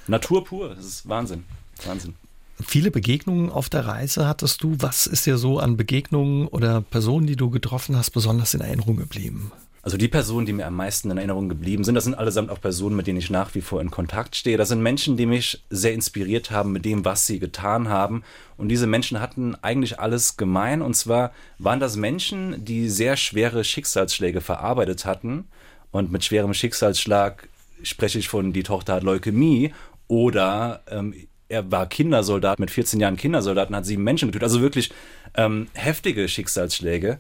[0.07, 1.45] Natur pur, das ist Wahnsinn.
[1.85, 2.15] Wahnsinn.
[2.62, 4.75] Viele Begegnungen auf der Reise hattest du.
[4.79, 8.97] Was ist dir so an Begegnungen oder Personen, die du getroffen hast, besonders in Erinnerung
[8.97, 9.51] geblieben?
[9.89, 12.62] Also die Personen, die mir am meisten in Erinnerung geblieben sind, das sind allesamt auch
[12.62, 14.56] Personen, mit denen ich nach wie vor in Kontakt stehe.
[14.56, 18.21] Das sind Menschen, die mich sehr inspiriert haben mit dem, was sie getan haben.
[18.56, 20.84] Und diese Menschen hatten eigentlich alles gemein.
[20.84, 25.47] Und zwar waren das Menschen, die sehr schwere Schicksalsschläge verarbeitet hatten.
[25.89, 27.49] Und mit schwerem Schicksalsschlag
[27.82, 29.73] spreche ich von, die Tochter hat Leukämie
[30.08, 31.15] oder ähm,
[31.47, 34.49] er war Kindersoldat, mit 14 Jahren Kindersoldat und hat sieben Menschen getötet.
[34.49, 34.91] Also wirklich
[35.34, 37.17] ähm, heftige Schicksalsschläge.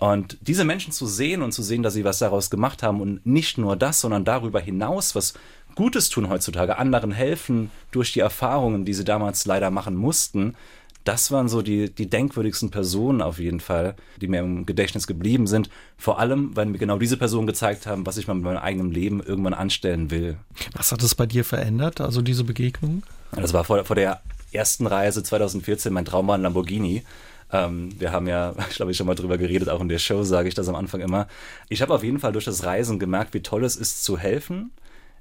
[0.00, 3.24] Und diese Menschen zu sehen und zu sehen, dass sie was daraus gemacht haben und
[3.24, 5.34] nicht nur das, sondern darüber hinaus was
[5.76, 10.56] Gutes tun heutzutage, anderen helfen durch die Erfahrungen, die sie damals leider machen mussten,
[11.04, 15.46] das waren so die, die denkwürdigsten Personen auf jeden Fall, die mir im Gedächtnis geblieben
[15.46, 15.70] sind.
[15.96, 18.90] Vor allem, weil mir genau diese Personen gezeigt haben, was ich mal mit meinem eigenen
[18.90, 20.36] Leben irgendwann anstellen will.
[20.74, 23.02] Was hat es bei dir verändert, also diese Begegnung?
[23.32, 24.20] Das war vor, vor der
[24.52, 27.02] ersten Reise 2014 mein Traum war ein Lamborghini.
[27.52, 30.22] Ähm, wir haben ja, ich glaube, ich schon mal drüber geredet, auch in der Show
[30.22, 31.26] sage ich das am Anfang immer.
[31.68, 34.72] Ich habe auf jeden Fall durch das Reisen gemerkt, wie toll es ist zu helfen,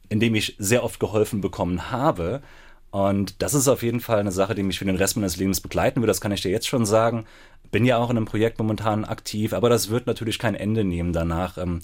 [0.10, 2.42] indem ich sehr oft geholfen bekommen habe.
[2.92, 5.62] Und das ist auf jeden Fall eine Sache, die mich für den Rest meines Lebens
[5.62, 6.10] begleiten wird.
[6.10, 7.26] Das kann ich dir jetzt schon sagen.
[7.72, 11.14] Bin ja auch in einem Projekt momentan aktiv, aber das wird natürlich kein Ende nehmen
[11.14, 11.58] danach.
[11.60, 11.82] Ähm,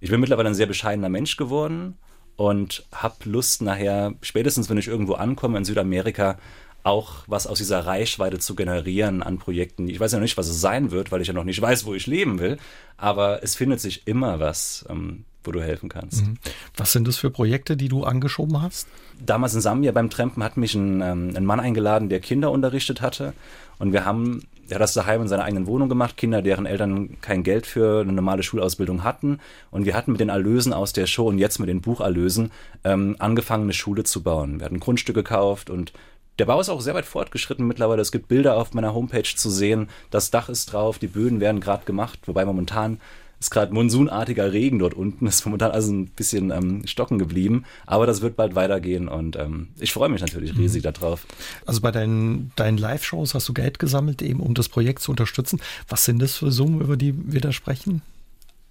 [0.00, 1.96] ich bin mittlerweile ein sehr bescheidener Mensch geworden
[2.36, 6.38] und habe Lust nachher, spätestens wenn ich irgendwo ankomme in Südamerika,
[6.82, 9.88] auch was aus dieser Reichweite zu generieren an Projekten.
[9.88, 11.84] Ich weiß ja noch nicht, was es sein wird, weil ich ja noch nicht weiß,
[11.84, 12.58] wo ich leben will.
[12.96, 16.26] Aber es findet sich immer was, ähm, wo du helfen kannst.
[16.26, 16.38] Mhm.
[16.76, 18.88] Was sind das für Projekte, die du angeschoben hast?
[19.24, 23.00] Damals in Sambia beim Trampen hat mich ein, ähm, ein Mann eingeladen, der Kinder unterrichtet
[23.00, 23.32] hatte.
[23.78, 27.20] Und wir haben, er hat das daheim in seiner eigenen Wohnung gemacht, Kinder, deren Eltern
[27.20, 29.38] kein Geld für eine normale Schulausbildung hatten.
[29.70, 32.50] Und wir hatten mit den Erlösen aus der Show und jetzt mit den Bucherlösen
[32.84, 34.60] ähm, angefangen, eine Schule zu bauen.
[34.60, 35.92] Wir hatten Grundstück gekauft und
[36.38, 38.02] der Bau ist auch sehr weit fortgeschritten mittlerweile.
[38.02, 39.88] Es gibt Bilder auf meiner Homepage zu sehen.
[40.10, 43.00] Das Dach ist drauf, die Böden werden gerade gemacht, wobei momentan
[43.40, 48.06] ist gerade monsunartiger Regen dort unten, ist momentan also ein bisschen ähm, stocken geblieben, aber
[48.06, 50.60] das wird bald weitergehen und ähm, ich freue mich natürlich mhm.
[50.60, 50.92] riesig mhm.
[50.92, 51.26] darauf.
[51.66, 55.60] Also bei deinen, deinen Live-Shows hast du Geld gesammelt, eben um das Projekt zu unterstützen.
[55.88, 58.02] Was sind das für Summen, über die wir da sprechen?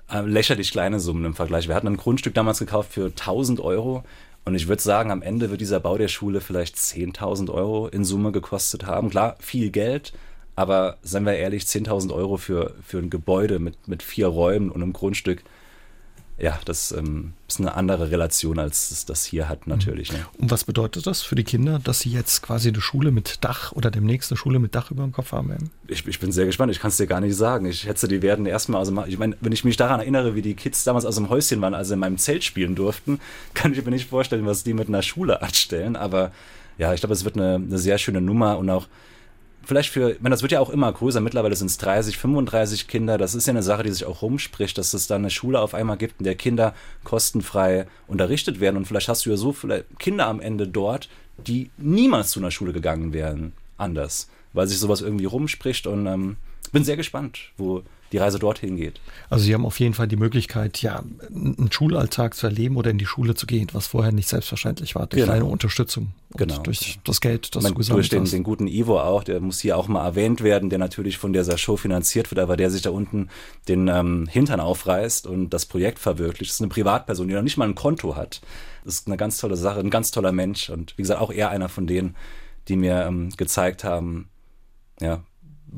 [0.10, 1.68] Äh, lächerlich kleine Summen im Vergleich.
[1.68, 4.04] Wir hatten ein Grundstück damals gekauft für 1000 Euro.
[4.48, 8.06] Und ich würde sagen, am Ende wird dieser Bau der Schule vielleicht 10.000 Euro in
[8.06, 9.10] Summe gekostet haben.
[9.10, 10.14] Klar, viel Geld,
[10.56, 14.82] aber seien wir ehrlich, 10.000 Euro für, für ein Gebäude mit, mit vier Räumen und
[14.82, 15.44] einem Grundstück
[16.40, 20.14] ja, das ähm, ist eine andere Relation, als es das hier hat, natürlich.
[20.14, 20.24] Ne?
[20.38, 23.72] Und was bedeutet das für die Kinder, dass sie jetzt quasi eine Schule mit Dach
[23.72, 25.72] oder demnächst eine Schule mit Dach über dem Kopf haben werden?
[25.88, 27.66] Ich, ich bin sehr gespannt, ich kann es dir gar nicht sagen.
[27.66, 30.54] Ich schätze, die werden erstmal, also ich meine, wenn ich mich daran erinnere, wie die
[30.54, 33.20] Kids damals aus dem Häuschen waren, also in meinem Zelt spielen durften,
[33.56, 35.96] kann ich mir nicht vorstellen, was die mit einer Schule anstellen.
[35.96, 36.32] Aber
[36.78, 38.88] ja, ich glaube, es wird eine, eine sehr schöne Nummer und auch
[39.68, 43.18] vielleicht für, ich das wird ja auch immer größer, mittlerweile sind es 30, 35 Kinder,
[43.18, 45.74] das ist ja eine Sache, die sich auch rumspricht, dass es da eine Schule auf
[45.74, 48.78] einmal gibt, in der Kinder kostenfrei unterrichtet werden.
[48.78, 52.52] Und vielleicht hast du ja so viele Kinder am Ende dort, die niemals zu einer
[52.52, 55.86] Schule gegangen wären, anders, weil sich sowas irgendwie rumspricht.
[55.86, 56.38] Und ähm,
[56.72, 59.00] bin sehr gespannt, wo die Reise dorthin geht.
[59.30, 62.98] Also Sie haben auf jeden Fall die Möglichkeit, ja, einen Schulalltag zu erleben oder in
[62.98, 65.34] die Schule zu gehen, was vorher nicht selbstverständlich war, durch genau.
[65.34, 66.58] eine Unterstützung genau.
[66.60, 68.34] durch das Geld, das meine, du gesammelt durch den, hast.
[68.34, 71.58] den guten Ivo auch, der muss hier auch mal erwähnt werden, der natürlich von dieser
[71.58, 73.30] Show finanziert wird, aber der sich da unten
[73.68, 76.52] den ähm, Hintern aufreißt und das Projekt verwirklicht.
[76.52, 78.42] Das ist eine Privatperson, die noch nicht mal ein Konto hat.
[78.84, 81.50] Das ist eine ganz tolle Sache, ein ganz toller Mensch und wie gesagt, auch er
[81.50, 82.16] einer von denen,
[82.68, 84.30] die mir ähm, gezeigt haben,
[85.00, 85.24] ja,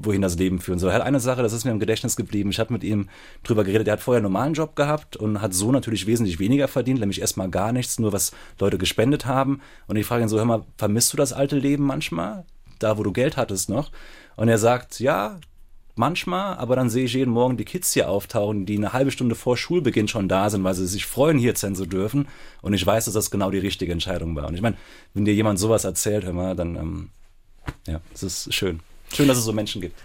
[0.03, 0.91] wohin das Leben führen soll.
[0.91, 2.49] Er hat eine Sache, das ist mir im Gedächtnis geblieben.
[2.49, 3.09] Ich habe mit ihm
[3.43, 3.87] drüber geredet.
[3.87, 7.21] Er hat vorher einen normalen Job gehabt und hat so natürlich wesentlich weniger verdient, nämlich
[7.21, 9.61] erstmal gar nichts, nur was Leute gespendet haben.
[9.87, 12.45] Und ich frage ihn so, hör mal, vermisst du das alte Leben manchmal?
[12.79, 13.91] Da, wo du Geld hattest noch?
[14.35, 15.39] Und er sagt, ja,
[15.99, 19.35] manchmal, aber dann sehe ich jeden Morgen die Kids hier auftauchen, die eine halbe Stunde
[19.35, 22.27] vor Schulbeginn schon da sind, weil sie sich freuen, hier sein zu dürfen.
[22.61, 24.47] Und ich weiß, dass das genau die richtige Entscheidung war.
[24.47, 24.77] Und ich meine,
[25.13, 27.09] wenn dir jemand sowas erzählt, hör mal, dann, ähm,
[27.85, 28.79] ja, es ist schön.
[29.13, 29.97] Schön, dass es so Menschen gibt.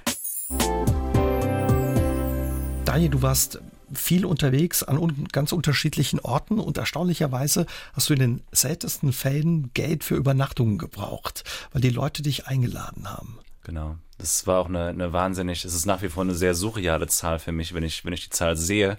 [2.85, 3.61] Daniel, du warst
[3.93, 10.05] viel unterwegs an ganz unterschiedlichen Orten und erstaunlicherweise hast du in den seltensten Fällen Geld
[10.05, 13.39] für Übernachtungen gebraucht, weil die Leute dich eingeladen haben.
[13.63, 13.97] Genau.
[14.19, 17.39] Das war auch eine, eine wahnsinnig, es ist nach wie vor eine sehr surreale Zahl
[17.39, 18.97] für mich, wenn ich, wenn ich die Zahl sehe.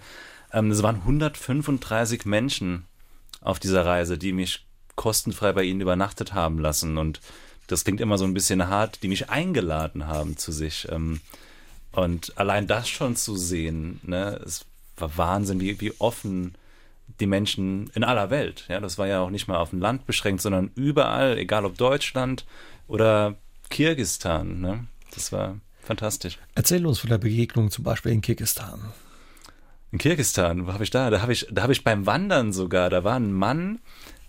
[0.52, 2.84] Ähm, es waren 135 Menschen
[3.40, 7.20] auf dieser Reise, die mich kostenfrei bei ihnen übernachtet haben lassen und
[7.66, 10.88] das klingt immer so ein bisschen hart, die mich eingeladen haben zu sich.
[10.90, 11.20] Ähm,
[11.92, 14.64] und allein das schon zu sehen, ne, es
[14.96, 16.54] war Wahnsinn, wie, wie offen
[17.20, 20.06] die Menschen in aller Welt, ja, das war ja auch nicht mal auf ein Land
[20.06, 22.44] beschränkt, sondern überall, egal ob Deutschland
[22.88, 23.36] oder
[23.70, 26.38] Kirgistan, ne, das war fantastisch.
[26.54, 28.92] Erzähl uns von der Begegnung zum Beispiel in Kirgistan.
[29.92, 31.10] In Kirgistan, wo habe ich da?
[31.10, 33.78] Da habe ich, da habe ich beim Wandern sogar, da war ein Mann,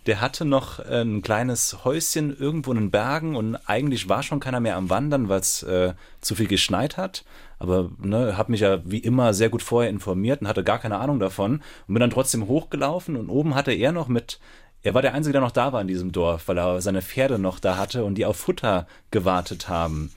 [0.07, 4.59] der hatte noch ein kleines Häuschen irgendwo in den Bergen und eigentlich war schon keiner
[4.59, 7.25] mehr am Wandern, weil es äh, zu viel geschneit hat.
[7.59, 10.97] Aber ne, habe mich ja wie immer sehr gut vorher informiert und hatte gar keine
[10.97, 14.39] Ahnung davon und bin dann trotzdem hochgelaufen und oben hatte er noch mit
[14.83, 17.39] er war der Einzige, der noch da war in diesem Dorf, weil er seine Pferde
[17.39, 20.11] noch da hatte und die auf Futter gewartet haben.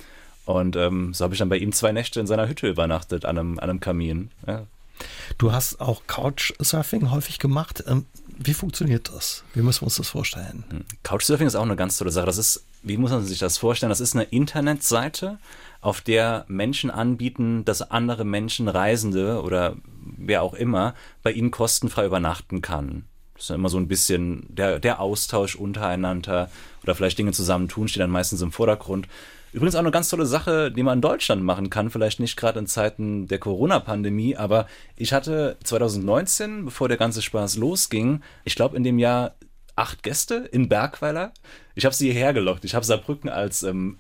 [0.45, 3.39] Und ähm, so habe ich dann bei ihm zwei Nächte in seiner Hütte übernachtet, an
[3.39, 4.31] einem, an einem Kamin.
[4.47, 4.67] Ja.
[5.39, 7.83] Du hast auch Couchsurfing häufig gemacht.
[8.43, 9.45] Wie funktioniert das?
[9.53, 10.65] Wie müssen wir uns das vorstellen?
[10.71, 10.85] Hm.
[11.03, 12.25] Couchsurfing ist auch eine ganz tolle Sache.
[12.25, 13.91] Das ist, wie muss man sich das vorstellen?
[13.91, 15.39] Das ist eine Internetseite,
[15.83, 19.77] auf der Menschen anbieten, dass andere Menschen, Reisende oder
[20.17, 23.05] wer auch immer, bei ihnen kostenfrei übernachten kann.
[23.35, 26.51] Das ist immer so ein bisschen der, der Austausch untereinander
[26.83, 29.07] oder vielleicht Dinge zusammen tun, steht dann meistens im Vordergrund.
[29.53, 32.59] Übrigens auch eine ganz tolle Sache, die man in Deutschland machen kann, vielleicht nicht gerade
[32.61, 38.77] in Zeiten der Corona-Pandemie, aber ich hatte 2019, bevor der ganze Spaß losging, ich glaube
[38.77, 39.35] in dem Jahr
[39.77, 41.33] acht Gäste in Bergweiler.
[41.75, 42.65] Ich habe sie hierher gelockt.
[42.65, 43.99] Ich habe Saarbrücken als ähm,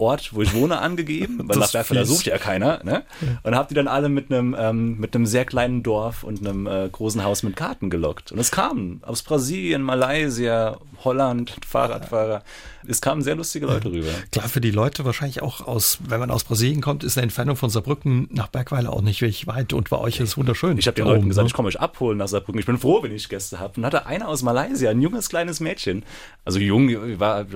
[0.00, 2.82] Ort, wo ich wohne, angegeben, weil nach Werfer, da sucht ja keiner.
[2.84, 3.04] Ne?
[3.42, 6.66] Und habe die dann alle mit einem ähm, mit einem sehr kleinen Dorf und einem
[6.66, 8.32] äh, großen Haus mit Karten gelockt.
[8.32, 12.42] Und es kamen aus Brasilien, Malaysia, Holland, Fahrradfahrer.
[12.86, 14.08] Es kamen sehr lustige Leute rüber.
[14.32, 17.56] Klar, für die Leute wahrscheinlich auch aus, wenn man aus Brasilien kommt, ist eine Entfernung
[17.56, 19.72] von Saarbrücken nach Bergweiler auch nicht wirklich weit.
[19.72, 20.78] Und bei euch ist es wunderschön.
[20.78, 21.48] Ich habe den Leuten gesagt, ne?
[21.48, 22.58] ich komme euch abholen nach Saarbrücken.
[22.58, 23.74] Ich bin froh, wenn ich Gäste habe.
[23.76, 26.04] Und hatte einer aus Malaysia, ein junges kleines Mädchen.
[26.44, 27.46] Also jung, war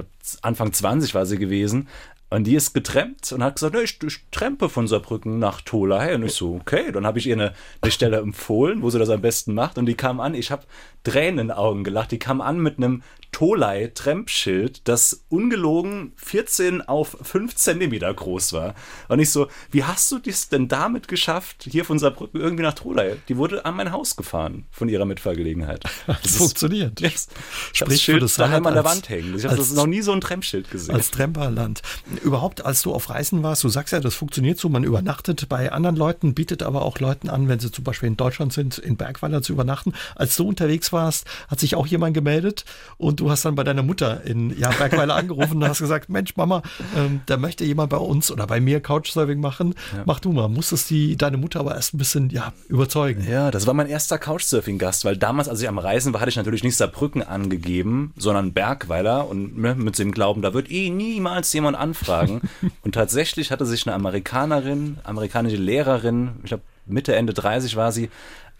[0.42, 1.88] Anfang 20 war sie gewesen.
[2.34, 6.16] Und die ist getrennt und hat gesagt, ich, ich trempe von Saarbrücken nach Tolai.
[6.16, 9.08] Und ich so, okay, dann habe ich ihr eine, eine Stelle empfohlen, wo sie das
[9.08, 9.78] am besten macht.
[9.78, 10.64] Und die kam an, ich habe
[11.04, 12.10] Tränen in den Augen gelacht.
[12.10, 18.76] Die kam an mit einem Tolai-Trempschild, das ungelogen 14 auf 5 Zentimeter groß war.
[19.08, 22.74] Und ich so, wie hast du dies denn damit geschafft, hier von Saarbrücken irgendwie nach
[22.74, 23.16] Tolai?
[23.28, 25.82] Die wurde an mein Haus gefahren von ihrer Mitfahrgelegenheit.
[26.06, 27.00] Das, das funktioniert.
[27.00, 27.28] Yes.
[27.72, 29.34] Ich habe das Schild das daheim an der Wand hängen.
[29.36, 30.94] Ich habe das noch nie so ein Trempschild gesehen.
[30.94, 31.82] Als Tremperland.
[32.22, 35.72] Überhaupt, als du auf Reisen warst, du sagst ja, das funktioniert so, man übernachtet bei
[35.72, 38.96] anderen Leuten, bietet aber auch Leuten an, wenn sie zum Beispiel in Deutschland sind, in
[38.96, 39.94] Bergweiler zu übernachten.
[40.14, 42.64] Als du unterwegs warst, hat sich auch jemand gemeldet
[42.98, 46.36] und du hast dann bei deiner Mutter in ja, Bergweiler angerufen und hast gesagt, Mensch,
[46.36, 46.60] Mama,
[46.94, 49.74] ähm, da möchte jemand bei uns oder bei mir Couchsurfing machen.
[49.94, 50.02] Ja.
[50.04, 50.48] Mach du mal.
[50.48, 53.26] Musstest die deine Mutter aber erst ein bisschen ja, überzeugen.
[53.26, 56.36] Ja, das war mein erster Couchsurfing-Gast, weil damals, als ich am Reisen war, hatte ich
[56.36, 61.50] natürlich nicht Saarbrücken angegeben, sondern Bergweiler und ne, mit dem Glauben, da wird eh niemals
[61.54, 62.42] jemand anfragen.
[62.82, 68.10] und tatsächlich hatte sich eine Amerikanerin, amerikanische Lehrerin, ich glaube Mitte, Ende 30 war sie,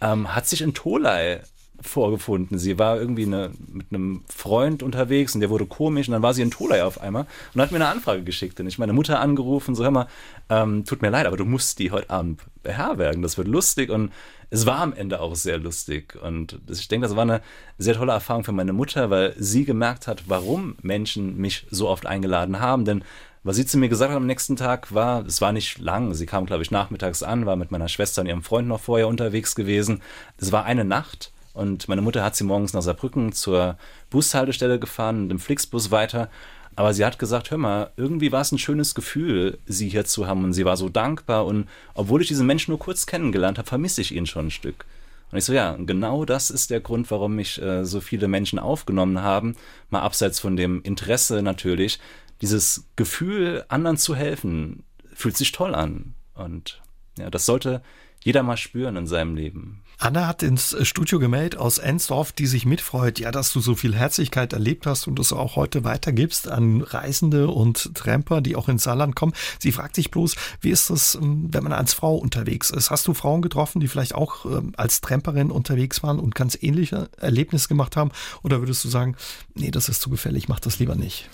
[0.00, 1.42] ähm, hat sich in Tolai
[1.80, 2.58] vorgefunden.
[2.58, 6.34] Sie war irgendwie eine, mit einem Freund unterwegs und der wurde komisch und dann war
[6.34, 8.58] sie in Tolai auf einmal und hat mir eine Anfrage geschickt.
[8.60, 10.06] Und ich meine Mutter angerufen, so hör mal,
[10.48, 13.22] ähm, tut mir leid, aber du musst die heute Abend beherbergen.
[13.22, 14.12] Das wird lustig und
[14.50, 16.16] es war am Ende auch sehr lustig.
[16.22, 17.42] Und ich denke, das war eine
[17.78, 22.06] sehr tolle Erfahrung für meine Mutter, weil sie gemerkt hat, warum Menschen mich so oft
[22.06, 22.84] eingeladen haben.
[22.84, 23.04] Denn
[23.42, 26.14] was sie zu mir gesagt hat am nächsten Tag war, es war nicht lang.
[26.14, 29.06] Sie kam, glaube ich, nachmittags an, war mit meiner Schwester und ihrem Freund noch vorher
[29.06, 30.00] unterwegs gewesen.
[30.38, 33.79] Es war eine Nacht und meine Mutter hat sie morgens nach Saarbrücken zur
[34.11, 36.29] Bushaltestelle gefahren und im Flixbus weiter.
[36.77, 40.27] Aber sie hat gesagt, hör mal, irgendwie war es ein schönes Gefühl, sie hier zu
[40.27, 43.69] haben und sie war so dankbar und obwohl ich diesen Menschen nur kurz kennengelernt habe,
[43.69, 44.85] vermisse ich ihn schon ein Stück.
[45.31, 48.59] Und ich so, ja, genau das ist der Grund, warum mich äh, so viele Menschen
[48.59, 49.55] aufgenommen haben,
[49.90, 52.01] mal abseits von dem Interesse natürlich,
[52.40, 56.14] dieses Gefühl, anderen zu helfen, fühlt sich toll an.
[56.35, 56.83] Und
[57.17, 57.83] ja, das sollte
[58.23, 59.84] jeder mal spüren in seinem Leben.
[59.98, 63.94] Anna hat ins Studio gemeldet aus Ensdorf, die sich mitfreut, ja, dass du so viel
[63.94, 68.85] Herzlichkeit erlebt hast und das auch heute weitergibst an Reisende und Tramper, die auch ins
[68.85, 69.33] Saarland kommen.
[69.59, 72.90] Sie fragt sich bloß, wie ist das, ähm, wenn man als Frau unterwegs ist?
[72.90, 77.09] Hast du Frauen getroffen, die vielleicht auch ähm, als Tramperin unterwegs waren und ganz ähnliche
[77.18, 78.11] Erlebnisse gemacht haben?
[78.42, 79.16] Oder würdest du sagen,
[79.54, 81.28] nee, das ist zu gefährlich, mach das lieber nicht?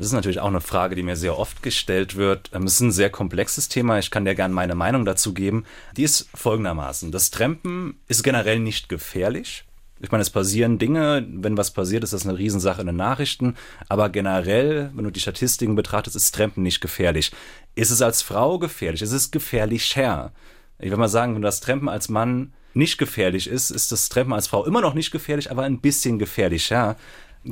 [0.00, 2.48] Das ist natürlich auch eine Frage, die mir sehr oft gestellt wird.
[2.54, 3.98] Ähm, es ist ein sehr komplexes Thema.
[3.98, 5.66] Ich kann dir gerne meine Meinung dazu geben.
[5.94, 7.12] Die ist folgendermaßen.
[7.12, 9.66] Das Trampen ist generell nicht gefährlich.
[10.00, 11.26] Ich meine, es passieren Dinge.
[11.30, 13.56] Wenn was passiert, ist das eine Riesensache in den Nachrichten.
[13.90, 17.30] Aber generell, wenn du die Statistiken betrachtest, ist Trampen nicht gefährlich.
[17.74, 19.02] Ist es als Frau gefährlich?
[19.02, 20.32] Ist es gefährlicher?
[20.78, 24.32] Ich würde mal sagen, wenn das Trampen als Mann nicht gefährlich ist, ist das Trampen
[24.32, 26.96] als Frau immer noch nicht gefährlich, aber ein bisschen gefährlicher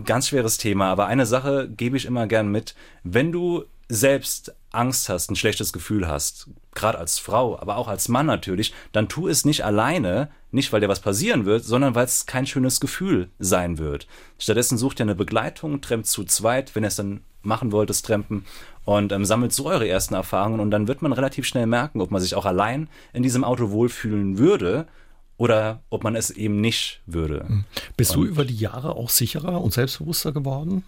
[0.05, 2.75] ganz schweres Thema, aber eine Sache gebe ich immer gern mit.
[3.05, 8.09] Wenn du selbst Angst hast, ein schlechtes Gefühl hast, gerade als Frau, aber auch als
[8.09, 12.05] Mann natürlich, dann tu es nicht alleine, nicht weil dir was passieren wird, sondern weil
[12.05, 14.07] es kein schönes Gefühl sein wird.
[14.39, 18.45] Stattdessen such dir eine Begleitung, trampt zu zweit, wenn ihr es dann machen wolltest, trampen
[18.85, 22.11] und ähm, sammelt so eure ersten Erfahrungen und dann wird man relativ schnell merken, ob
[22.11, 24.87] man sich auch allein in diesem Auto wohlfühlen würde
[25.39, 27.45] oder ob man es eben nicht würde.
[27.49, 27.65] Hm.
[27.97, 30.85] Bist und du über die Jahre auch sicherer und selbstbewusster geworden?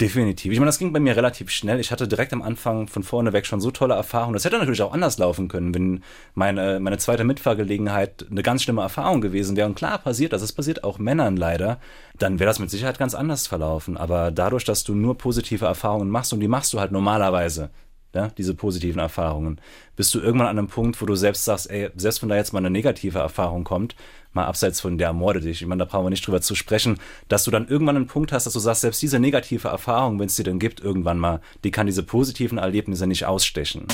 [0.00, 0.52] Definitiv.
[0.52, 1.78] Ich meine, das ging bei mir relativ schnell.
[1.78, 4.34] Ich hatte direkt am Anfang von vorne weg schon so tolle Erfahrungen.
[4.34, 6.02] Das hätte natürlich auch anders laufen können, wenn
[6.34, 9.68] meine, meine zweite Mitfahrgelegenheit eine ganz schlimme Erfahrung gewesen wäre.
[9.68, 11.78] Und klar passiert das, es passiert auch Männern leider,
[12.18, 13.96] dann wäre das mit Sicherheit ganz anders verlaufen.
[13.96, 17.70] Aber dadurch, dass du nur positive Erfahrungen machst und die machst du halt normalerweise
[18.14, 19.60] ja, diese positiven Erfahrungen,
[19.96, 22.52] bist du irgendwann an einem Punkt, wo du selbst sagst, ey, selbst wenn da jetzt
[22.52, 23.96] mal eine negative Erfahrung kommt,
[24.32, 26.98] mal abseits von der ermorde dich, ich meine, da brauchen wir nicht drüber zu sprechen,
[27.28, 30.26] dass du dann irgendwann einen Punkt hast, dass du sagst, selbst diese negative Erfahrung, wenn
[30.26, 33.86] es dir denn gibt, irgendwann mal, die kann diese positiven Erlebnisse nicht ausstechen.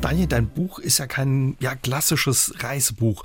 [0.00, 3.24] Daniel, dein Buch ist ja kein ja, klassisches Reisebuch.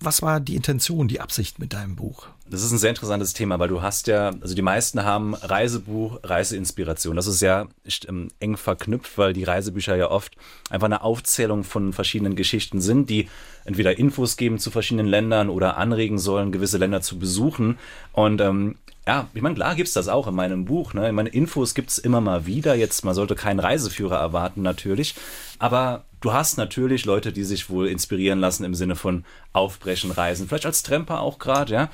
[0.00, 2.28] Was war die Intention, die Absicht mit deinem Buch?
[2.52, 6.20] Das ist ein sehr interessantes Thema, weil du hast ja, also die meisten haben Reisebuch,
[6.22, 7.16] Reiseinspiration.
[7.16, 7.66] Das ist ja
[8.06, 10.36] ähm, eng verknüpft, weil die Reisebücher ja oft
[10.68, 13.30] einfach eine Aufzählung von verschiedenen Geschichten sind, die
[13.64, 17.78] entweder Infos geben zu verschiedenen Ländern oder anregen sollen, gewisse Länder zu besuchen.
[18.12, 20.92] Und ähm, ja, ich meine, klar gibt's das auch in meinem Buch.
[20.92, 21.08] Ne?
[21.08, 22.74] Ich meine, Infos gibt's immer mal wieder.
[22.74, 25.14] Jetzt, man sollte keinen Reiseführer erwarten, natürlich.
[25.58, 30.48] Aber du hast natürlich Leute, die sich wohl inspirieren lassen im Sinne von Aufbrechen, Reisen.
[30.48, 31.90] Vielleicht als Tremper auch gerade, ja.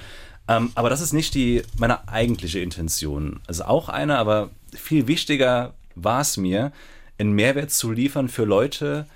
[0.49, 3.41] Ähm, aber das ist nicht die, meine eigentliche Intention.
[3.47, 6.73] Also auch eine, aber viel wichtiger war es mir,
[7.19, 9.07] einen Mehrwert zu liefern für Leute,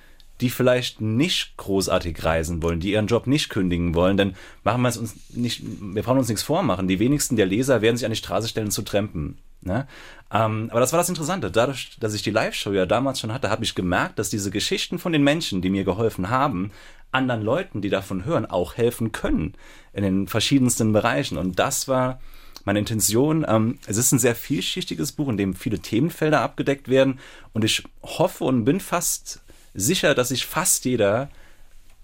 [0.40, 4.88] die vielleicht nicht großartig reisen wollen, die ihren Job nicht kündigen wollen, dann machen wir
[4.88, 6.88] es uns nicht, wir brauchen uns nichts vormachen.
[6.88, 9.38] Die wenigsten der Leser werden sich an die Straße stellen zu trampen.
[9.60, 9.86] Ne?
[10.32, 11.50] Ähm, aber das war das Interessante.
[11.52, 14.98] Dadurch, dass ich die Live-Show ja damals schon hatte, habe ich gemerkt, dass diese Geschichten
[14.98, 16.72] von den Menschen, die mir geholfen haben,
[17.12, 19.54] anderen Leuten, die davon hören, auch helfen können
[19.92, 21.38] in den verschiedensten Bereichen.
[21.38, 22.20] Und das war
[22.64, 23.44] meine Intention.
[23.46, 27.20] Ähm, es ist ein sehr vielschichtiges Buch, in dem viele Themenfelder abgedeckt werden.
[27.52, 29.42] Und ich hoffe und bin fast
[29.74, 31.30] sicher, dass sich fast jeder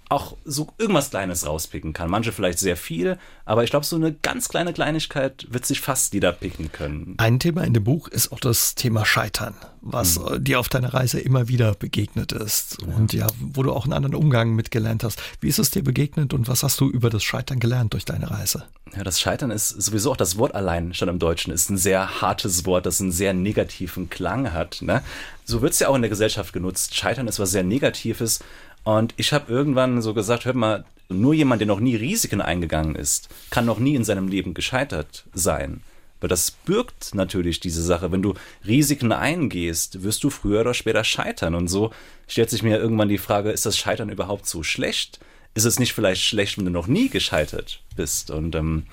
[0.09, 2.11] auch so irgendwas Kleines rauspicken kann.
[2.11, 6.15] Manche vielleicht sehr viel, aber ich glaube, so eine ganz kleine Kleinigkeit wird sich fast
[6.15, 7.15] jeder picken können.
[7.19, 10.43] Ein Thema in dem Buch ist auch das Thema Scheitern, was mhm.
[10.43, 12.95] dir auf deiner Reise immer wieder begegnet ist ja.
[12.95, 15.21] und ja, wo du auch einen anderen Umgang mitgelernt hast.
[15.41, 18.31] Wie ist es dir begegnet und was hast du über das Scheitern gelernt durch deine
[18.31, 18.65] Reise?
[18.97, 22.23] Ja, das Scheitern ist sowieso auch das Wort allein schon im Deutschen ist ein sehr
[22.23, 24.81] hartes Wort, das einen sehr negativen Klang hat.
[24.81, 25.03] Ne?
[25.45, 26.95] So wird es ja auch in der Gesellschaft genutzt.
[26.95, 28.41] Scheitern ist was sehr Negatives
[28.89, 32.95] und ich habe irgendwann so gesagt, hört mal, nur jemand, der noch nie Risiken eingegangen
[32.95, 35.83] ist, kann noch nie in seinem Leben gescheitert sein.
[36.23, 38.13] Weil das birgt natürlich diese Sache.
[38.13, 38.33] Wenn du
[38.67, 41.55] Risiken eingehst, wirst du früher oder später scheitern.
[41.55, 41.93] Und so
[42.29, 45.21] stellt sich mir irgendwann die Frage, ist das Scheitern überhaupt so schlecht?
[45.53, 48.31] Ist es nicht vielleicht schlecht, wenn du noch nie gescheitert bist?
[48.31, 48.87] Und ähm,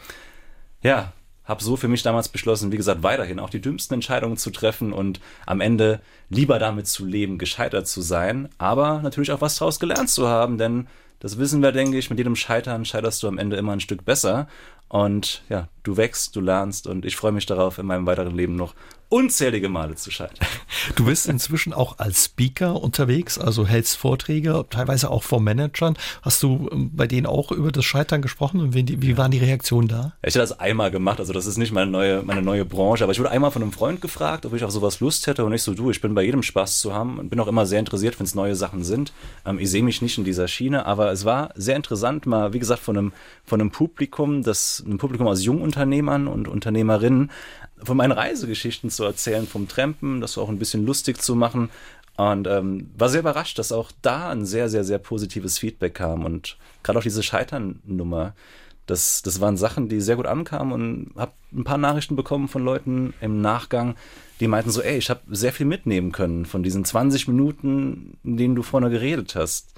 [0.84, 1.13] ja,
[1.45, 4.93] habe so für mich damals beschlossen, wie gesagt, weiterhin auch die dümmsten Entscheidungen zu treffen
[4.93, 9.79] und am Ende lieber damit zu leben, gescheitert zu sein, aber natürlich auch was daraus
[9.79, 10.88] gelernt zu haben, denn
[11.19, 14.05] das wissen wir, denke ich, mit jedem Scheitern scheiterst du am Ende immer ein Stück
[14.05, 14.47] besser.
[14.88, 18.55] Und ja, du wächst, du lernst und ich freue mich darauf, in meinem weiteren Leben
[18.55, 18.75] noch
[19.09, 20.47] unzählige Male zu scheitern.
[20.95, 25.97] Du bist inzwischen auch als Speaker unterwegs, also hältst Vorträge, teilweise auch vor Managern.
[26.21, 29.37] Hast du ähm, bei denen auch über das Scheitern gesprochen und wie, wie waren die
[29.37, 30.13] Reaktionen da?
[30.23, 33.13] Ich habe das einmal gemacht, also das ist nicht meine neue, meine neue Branche, aber
[33.13, 35.63] ich wurde einmal von einem Freund gefragt, ob ich auf sowas Lust hätte und ich
[35.63, 38.19] so, du, ich bin bei jedem Spaß zu haben und bin auch immer sehr interessiert,
[38.19, 39.13] wenn es neue Sachen sind.
[39.45, 42.59] Ähm, ich sehe mich nicht in dieser Schiene, aber es war sehr interessant, mal, wie
[42.59, 43.13] gesagt, von einem,
[43.45, 47.31] von einem Publikum, das, ein Publikum aus Jungunternehmern und Unternehmerinnen,
[47.83, 51.69] von meinen Reisegeschichten zu erzählen, vom Trampen, das auch ein bisschen lustig zu machen.
[52.17, 56.23] Und ähm, war sehr überrascht, dass auch da ein sehr, sehr, sehr positives Feedback kam.
[56.23, 58.33] Und gerade auch diese Scheitern-Nummer,
[58.85, 62.63] das, das waren Sachen, die sehr gut ankamen und habe ein paar Nachrichten bekommen von
[62.63, 63.95] Leuten im Nachgang,
[64.39, 68.38] die meinten so, ey, ich habe sehr viel mitnehmen können von diesen 20 Minuten, in
[68.38, 69.73] denen du vorne geredet hast.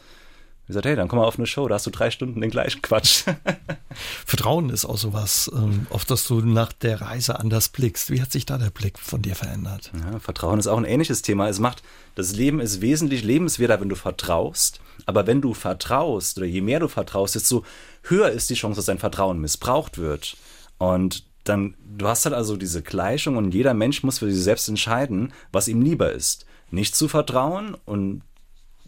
[0.67, 2.49] Ich gesagt, hey, dann komm mal auf eine Show, da hast du drei Stunden den
[2.49, 3.23] gleichen Quatsch.
[4.25, 8.11] Vertrauen ist auch sowas, ähm, auf das du nach der Reise anders blickst.
[8.11, 9.93] Wie hat sich da der Blick von dir verändert?
[9.97, 11.47] Ja, Vertrauen ist auch ein ähnliches Thema.
[11.47, 11.83] Es macht,
[12.15, 14.81] das Leben ist wesentlich lebenswerter, wenn du vertraust.
[15.05, 17.63] Aber wenn du vertraust, oder je mehr du vertraust, desto
[18.03, 20.35] höher ist die Chance, dass dein Vertrauen missbraucht wird.
[20.79, 24.67] Und dann, du hast halt also diese Gleichung und jeder Mensch muss für sich selbst
[24.67, 26.45] entscheiden, was ihm lieber ist.
[26.71, 28.23] Nicht zu vertrauen und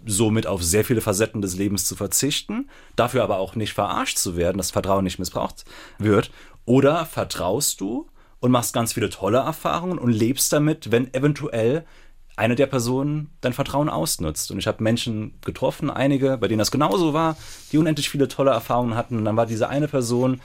[0.09, 4.35] somit auf sehr viele Facetten des Lebens zu verzichten, dafür aber auch nicht verarscht zu
[4.35, 5.65] werden, dass Vertrauen nicht missbraucht
[5.97, 6.31] wird.
[6.65, 8.07] Oder vertraust du
[8.39, 11.85] und machst ganz viele tolle Erfahrungen und lebst damit, wenn eventuell
[12.35, 14.49] eine der Personen dein Vertrauen ausnutzt.
[14.49, 17.35] Und ich habe Menschen getroffen, einige, bei denen das genauso war,
[17.71, 19.17] die unendlich viele tolle Erfahrungen hatten.
[19.17, 20.39] Und dann war diese eine Person,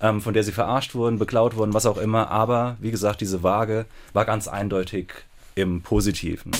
[0.00, 2.30] ähm, von der sie verarscht wurden, beklaut wurden, was auch immer.
[2.30, 5.12] Aber wie gesagt, diese Waage war ganz eindeutig
[5.56, 6.52] im Positiven.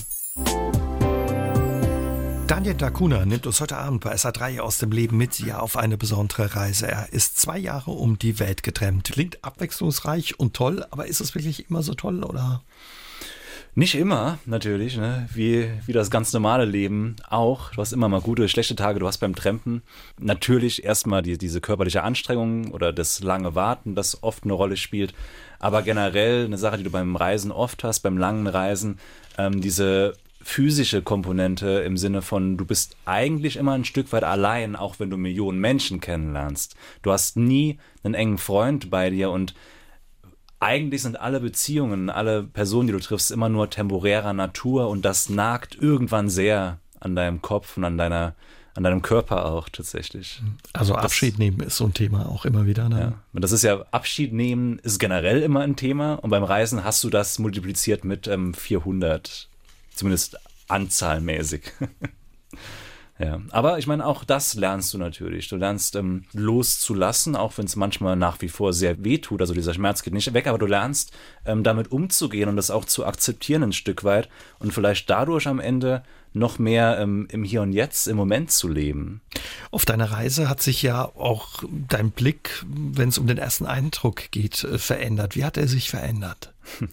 [2.51, 5.97] Daniel Dacuna nimmt uns heute Abend bei SA3 aus dem Leben mit ja auf eine
[5.97, 6.89] besondere Reise.
[6.89, 9.05] Er ist zwei Jahre um die Welt getrennt.
[9.05, 12.65] Klingt abwechslungsreich und toll, aber ist es wirklich immer so toll oder?
[13.77, 15.29] Nicht immer, natürlich, ne?
[15.33, 17.71] wie, wie das ganz normale Leben auch.
[17.71, 19.83] Du hast immer mal gute, schlechte Tage, du hast beim Trampen
[20.19, 25.15] natürlich erstmal die, diese körperliche Anstrengung oder das lange Warten, das oft eine Rolle spielt.
[25.61, 28.99] Aber generell eine Sache, die du beim Reisen oft hast, beim langen Reisen,
[29.39, 34.75] ähm, diese physische Komponente im Sinne von, du bist eigentlich immer ein Stück weit allein,
[34.75, 36.77] auch wenn du Millionen Menschen kennenlernst.
[37.03, 39.55] Du hast nie einen engen Freund bei dir und
[40.59, 45.29] eigentlich sind alle Beziehungen, alle Personen, die du triffst, immer nur temporärer Natur und das
[45.29, 48.35] nagt irgendwann sehr an deinem Kopf und an deiner
[48.75, 50.41] an deinem Körper auch tatsächlich.
[50.73, 52.89] Also Abschied das, nehmen ist so ein Thema auch immer wieder.
[52.89, 53.01] Ne?
[53.01, 53.13] Ja.
[53.33, 57.03] Und das ist ja, Abschied nehmen ist generell immer ein Thema und beim Reisen hast
[57.03, 59.50] du das multipliziert mit ähm, 400
[59.95, 61.63] Zumindest anzahlmäßig.
[63.19, 65.49] ja, aber ich meine, auch das lernst du natürlich.
[65.49, 69.41] Du lernst ähm, loszulassen, auch wenn es manchmal nach wie vor sehr weh tut.
[69.41, 71.13] Also dieser Schmerz geht nicht weg, aber du lernst
[71.45, 75.61] ähm, damit umzugehen und das auch zu akzeptieren ein Stück weit und vielleicht dadurch am
[75.61, 79.21] Ende noch mehr ähm, im Hier und Jetzt, im Moment zu leben.
[79.71, 84.31] Auf deiner Reise hat sich ja auch dein Blick, wenn es um den ersten Eindruck
[84.31, 85.35] geht, äh, verändert.
[85.35, 86.53] Wie hat er sich verändert?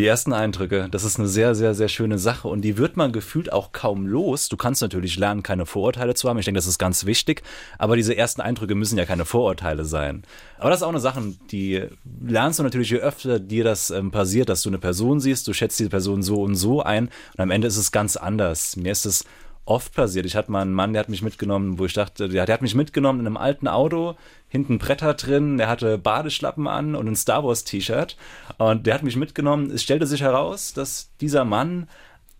[0.00, 3.12] Die ersten Eindrücke, das ist eine sehr, sehr, sehr schöne Sache und die wird man
[3.12, 4.48] gefühlt auch kaum los.
[4.48, 6.38] Du kannst natürlich lernen, keine Vorurteile zu haben.
[6.38, 7.42] Ich denke, das ist ganz wichtig.
[7.76, 10.22] Aber diese ersten Eindrücke müssen ja keine Vorurteile sein.
[10.56, 11.84] Aber das ist auch eine Sache, die
[12.26, 15.52] lernst du natürlich, je öfter dir das ähm, passiert, dass du eine Person siehst, du
[15.52, 18.76] schätzt diese Person so und so ein und am Ende ist es ganz anders.
[18.76, 19.26] Mir ist es
[19.64, 20.26] oft passiert.
[20.26, 22.62] Ich hatte mal einen Mann, der hat mich mitgenommen, wo ich dachte, der, der hat
[22.62, 24.16] mich mitgenommen in einem alten Auto,
[24.48, 28.16] hinten Bretter drin, der hatte Badeschlappen an und ein Star Wars T-Shirt
[28.58, 29.70] und der hat mich mitgenommen.
[29.70, 31.88] Es stellte sich heraus, dass dieser Mann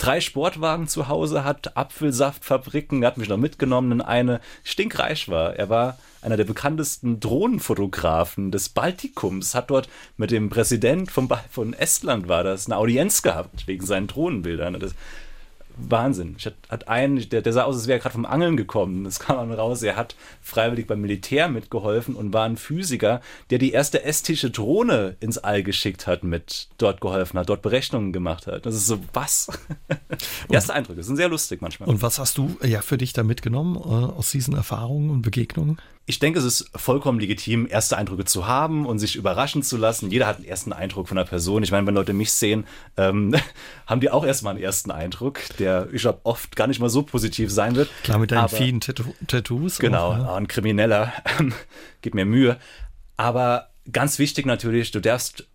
[0.01, 5.55] drei Sportwagen zu Hause hat, Apfelsaftfabriken, er hat mich noch mitgenommen in eine, stinkreich war.
[5.57, 11.75] Er war einer der bekanntesten Drohnenfotografen des Baltikums, hat dort mit dem Präsident von, von
[11.75, 14.81] Estland war das, eine Audienz gehabt wegen seinen Drohnenbildern.
[14.81, 14.95] Das,
[15.89, 16.35] Wahnsinn.
[16.39, 19.07] Ich hat einen, der, der sah aus, als wäre er gerade vom Angeln gekommen.
[19.07, 20.15] Es kam dann raus, er hat
[20.51, 23.21] freiwillig beim Militär mitgeholfen und war ein Physiker,
[23.51, 28.13] der die erste estische Drohne ins All geschickt hat, mit dort geholfen hat, dort Berechnungen
[28.13, 28.67] gemacht hat.
[28.67, 29.49] Das ist so, was?
[30.51, 31.89] Erste Eindrücke sind sehr lustig manchmal.
[31.89, 35.79] Und was hast du ja für dich da mitgenommen äh, aus diesen Erfahrungen und Begegnungen?
[36.11, 40.11] Ich denke, es ist vollkommen legitim, erste Eindrücke zu haben und sich überraschen zu lassen.
[40.11, 41.63] Jeder hat einen ersten Eindruck von einer Person.
[41.63, 42.65] Ich meine, wenn Leute mich sehen,
[42.97, 43.37] ähm,
[43.87, 47.05] haben die auch erstmal einen ersten Eindruck, der, ich glaube, oft gar nicht mal so
[47.05, 47.91] positiv sein wird.
[48.03, 49.79] Klar, mit deinen Aber, vielen Tattoos.
[49.79, 50.25] Genau, auch, ja.
[50.41, 51.13] Ein Krimineller.
[52.03, 52.59] Gib mir Mühe.
[53.17, 55.47] Aber ganz wichtig natürlich, du darfst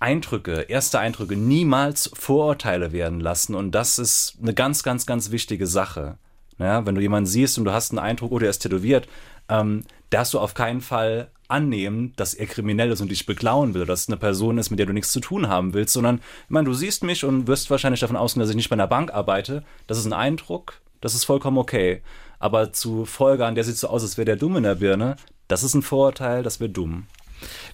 [0.00, 3.54] Eindrücke, erste Eindrücke niemals Vorurteile werden lassen.
[3.54, 6.18] Und das ist eine ganz, ganz, ganz wichtige Sache.
[6.58, 9.08] Ja, wenn du jemanden siehst und du hast einen Eindruck, oh, der ist tätowiert,
[9.48, 13.86] ähm, darfst du auf keinen Fall annehmen, dass er kriminell ist und dich beklauen will,
[13.86, 16.50] dass es eine Person ist, mit der du nichts zu tun haben willst, sondern, ich
[16.50, 19.12] meine, du siehst mich und wirst wahrscheinlich davon ausgehen, dass ich nicht bei einer Bank
[19.12, 19.64] arbeite.
[19.86, 22.02] Das ist ein Eindruck, das ist vollkommen okay.
[22.38, 25.16] Aber zu folgern, der sieht so aus, als wäre der dumm in der Birne,
[25.48, 27.06] das ist ein Vorurteil, das wäre dumm.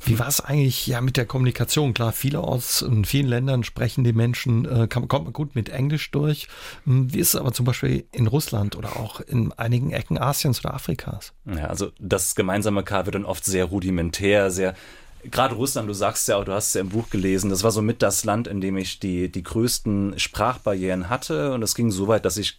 [0.05, 1.95] Wie war es eigentlich ja mit der Kommunikation?
[1.95, 6.11] Klar, vielerorts in vielen Ländern sprechen die Menschen, äh, kann, kommt man gut mit Englisch
[6.11, 6.49] durch.
[6.85, 10.65] Hm, wie ist es aber zum Beispiel in Russland oder auch in einigen Ecken Asiens
[10.65, 11.33] oder Afrikas?
[11.45, 14.75] Ja, also das gemeinsame K wird dann oft sehr rudimentär, sehr
[15.23, 17.71] Gerade Russland, du sagst ja auch, du hast es ja im Buch gelesen, das war
[17.71, 21.53] somit das Land, in dem ich die, die größten Sprachbarrieren hatte.
[21.53, 22.59] Und es ging so weit, dass ich,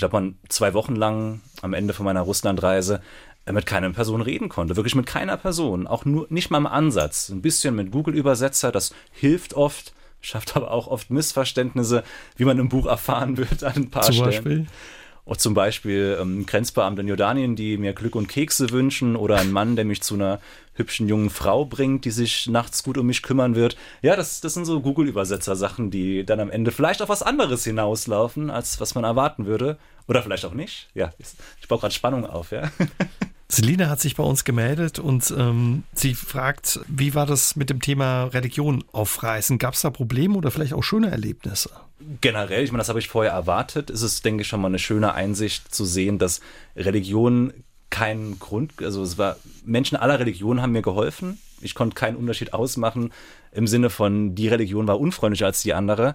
[0.00, 3.02] ich glaube, zwei Wochen lang am Ende von meiner Russlandreise
[3.52, 4.76] mit keiner Person reden konnte.
[4.76, 5.86] Wirklich mit keiner Person.
[5.86, 7.28] Auch nur nicht mal im Ansatz.
[7.28, 9.92] Ein bisschen mit Google-Übersetzer, das hilft oft,
[10.22, 12.02] schafft aber auch oft Missverständnisse,
[12.36, 14.30] wie man im Buch erfahren wird an ein paar Zum Stellen.
[14.30, 14.66] Beispiel?
[15.36, 19.76] Zum Beispiel ähm, Grenzbeamte in Jordanien, die mir Glück und Kekse wünschen oder ein Mann,
[19.76, 20.40] der mich zu einer
[20.74, 23.76] hübschen jungen Frau bringt, die sich nachts gut um mich kümmern wird.
[24.02, 28.50] Ja, das, das sind so Google-Übersetzer-Sachen, die dann am Ende vielleicht auf was anderes hinauslaufen,
[28.50, 29.78] als was man erwarten würde.
[30.08, 30.88] Oder vielleicht auch nicht.
[30.94, 31.12] Ja,
[31.60, 32.70] ich baue gerade Spannung auf, ja.
[33.50, 37.80] Selina hat sich bei uns gemeldet und ähm, sie fragt, wie war das mit dem
[37.80, 39.58] Thema Religion auf Reisen?
[39.58, 41.70] Gab es da Probleme oder vielleicht auch schöne Erlebnisse?
[42.20, 44.78] Generell, ich meine, das habe ich vorher erwartet, ist es, denke ich, schon mal eine
[44.78, 46.40] schöne Einsicht zu sehen, dass
[46.76, 47.52] Religion
[47.90, 51.40] keinen Grund, also es war, Menschen aller Religionen haben mir geholfen.
[51.60, 53.12] Ich konnte keinen Unterschied ausmachen
[53.50, 56.14] im Sinne von, die Religion war unfreundlicher als die andere.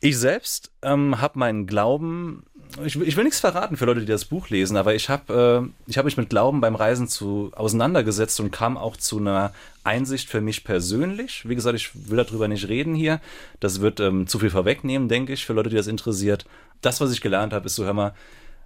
[0.00, 2.44] Ich selbst ähm, habe meinen Glauben
[2.84, 5.92] ich, ich, will nichts verraten für Leute, die das Buch lesen, aber ich habe äh,
[5.92, 9.52] hab mich mit Glauben beim Reisen zu, auseinandergesetzt und kam auch zu einer
[9.84, 11.48] Einsicht für mich persönlich.
[11.48, 13.20] Wie gesagt, ich will darüber nicht reden hier.
[13.60, 16.46] Das wird ähm, zu viel vorwegnehmen, denke ich, für Leute, die das interessiert.
[16.80, 18.14] Das, was ich gelernt habe, ist so, hör mal,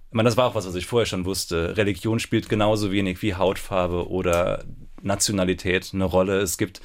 [0.09, 1.77] ich meine, das war auch was, was ich vorher schon wusste.
[1.77, 4.63] Religion spielt genauso wenig wie Hautfarbe oder
[5.03, 6.39] Nationalität eine Rolle.
[6.39, 6.81] Es gibt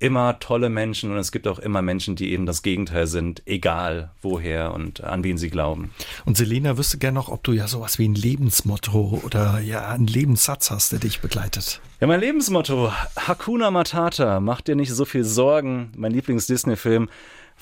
[0.00, 4.10] immer tolle Menschen und es gibt auch immer Menschen, die eben das Gegenteil sind, egal
[4.22, 5.90] woher und an wen sie glauben.
[6.24, 10.06] Und Selena wüsste gerne noch, ob du ja sowas wie ein Lebensmotto oder ja einen
[10.06, 11.80] Lebenssatz hast, der dich begleitet.
[12.00, 17.10] Ja, mein Lebensmotto, Hakuna Matata, mach dir nicht so viel Sorgen, mein Lieblings-Disney-Film.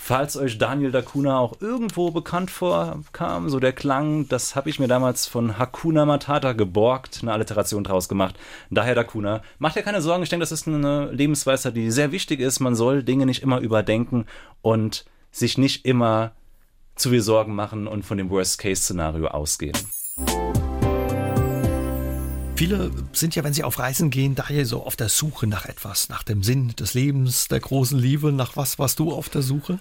[0.01, 4.87] Falls euch Daniel Dacuna auch irgendwo bekannt vorkam, so der Klang, das habe ich mir
[4.87, 8.39] damals von Hakuna Matata geborgt, eine Alliteration draus gemacht.
[8.71, 9.43] Daher Dacuna.
[9.59, 12.61] Macht dir keine Sorgen, ich denke, das ist eine Lebensweisheit, die sehr wichtig ist.
[12.61, 14.25] Man soll Dinge nicht immer überdenken
[14.63, 16.31] und sich nicht immer
[16.95, 19.77] zu viel Sorgen machen und von dem Worst-Case-Szenario ausgehen.
[22.59, 26.09] Viele sind ja, wenn sie auf Reisen gehen, daher so auf der Suche nach etwas,
[26.09, 28.33] nach dem Sinn des Lebens, der großen Liebe.
[28.33, 29.79] Nach was warst du auf der Suche?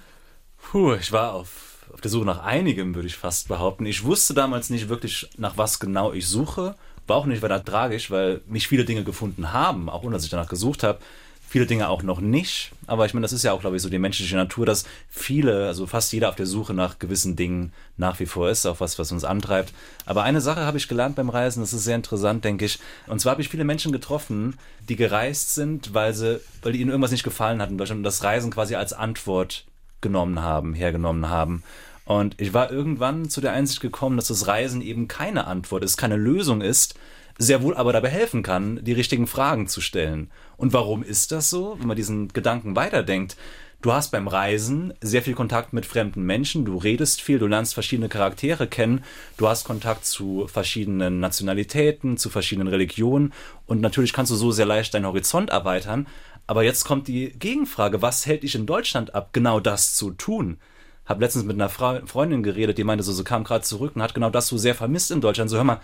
[0.61, 3.88] Puh, ich war auf, auf der Suche nach einigem, würde ich fast behaupten.
[3.88, 6.75] Ich wusste damals nicht wirklich, nach was genau ich suche.
[7.07, 10.30] War auch nicht weiter tragisch, weil mich viele Dinge gefunden haben, auch ohne dass ich
[10.30, 10.99] danach gesucht habe
[11.48, 12.72] viele Dinge auch noch nicht.
[12.86, 15.68] Aber ich meine, das ist ja auch, glaube ich, so die menschliche Natur, dass viele,
[15.68, 19.00] also fast jeder auf der Suche nach gewissen Dingen nach wie vor ist, auch was,
[19.00, 19.74] was uns antreibt.
[20.06, 22.80] Aber eine Sache habe ich gelernt beim Reisen, das ist sehr interessant, denke ich.
[23.08, 27.12] Und zwar habe ich viele Menschen getroffen, die gereist sind, weil sie, weil ihnen irgendwas
[27.12, 29.66] nicht gefallen hat in Deutschland und das Reisen quasi als Antwort
[30.02, 31.64] genommen haben, hergenommen haben.
[32.06, 35.98] Und ich war irgendwann zu der Einsicht gekommen, dass das Reisen eben keine Antwort ist,
[35.98, 36.95] keine Lösung ist,
[37.38, 40.32] sehr wohl aber dabei helfen kann, die richtigen Fragen zu stellen.
[40.58, 41.78] Und warum ist das so?
[41.80, 43.38] Wenn man diesen Gedanken weiterdenkt,
[43.80, 47.76] Du hast beim Reisen sehr viel Kontakt mit fremden Menschen, du redest viel, du lernst
[47.76, 49.04] verschiedene Charaktere kennen,
[49.38, 53.34] du hast Kontakt zu verschiedenen Nationalitäten, zu verschiedenen Religionen
[53.68, 56.08] und natürlich kannst du so sehr leicht deinen Horizont erweitern.
[56.48, 60.58] Aber jetzt kommt die Gegenfrage, was hält dich in Deutschland ab, genau das zu tun?
[61.06, 64.16] Hab letztens mit einer Freundin geredet, die meinte so, so kam gerade zurück und hat
[64.16, 65.52] genau das so sehr vermisst in Deutschland.
[65.52, 65.82] So hör mal,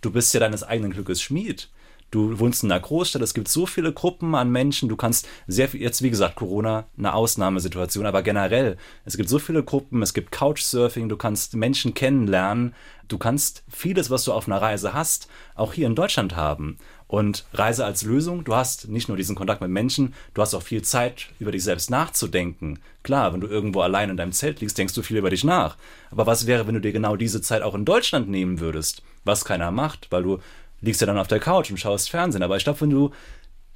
[0.00, 1.68] du bist ja deines eigenen Glückes Schmied.
[2.10, 5.68] Du wohnst in einer Großstadt, es gibt so viele Gruppen an Menschen, du kannst sehr
[5.68, 10.12] viel, jetzt wie gesagt, Corona, eine Ausnahmesituation, aber generell, es gibt so viele Gruppen, es
[10.12, 12.74] gibt Couchsurfing, du kannst Menschen kennenlernen,
[13.06, 16.78] du kannst vieles, was du auf einer Reise hast, auch hier in Deutschland haben.
[17.06, 20.62] Und Reise als Lösung, du hast nicht nur diesen Kontakt mit Menschen, du hast auch
[20.62, 22.80] viel Zeit, über dich selbst nachzudenken.
[23.04, 25.76] Klar, wenn du irgendwo allein in deinem Zelt liegst, denkst du viel über dich nach.
[26.10, 29.02] Aber was wäre, wenn du dir genau diese Zeit auch in Deutschland nehmen würdest?
[29.24, 30.38] Was keiner macht, weil du
[30.80, 32.42] liegst ja dann auf der Couch und schaust Fernsehen.
[32.42, 33.10] Aber ich glaube, wenn du,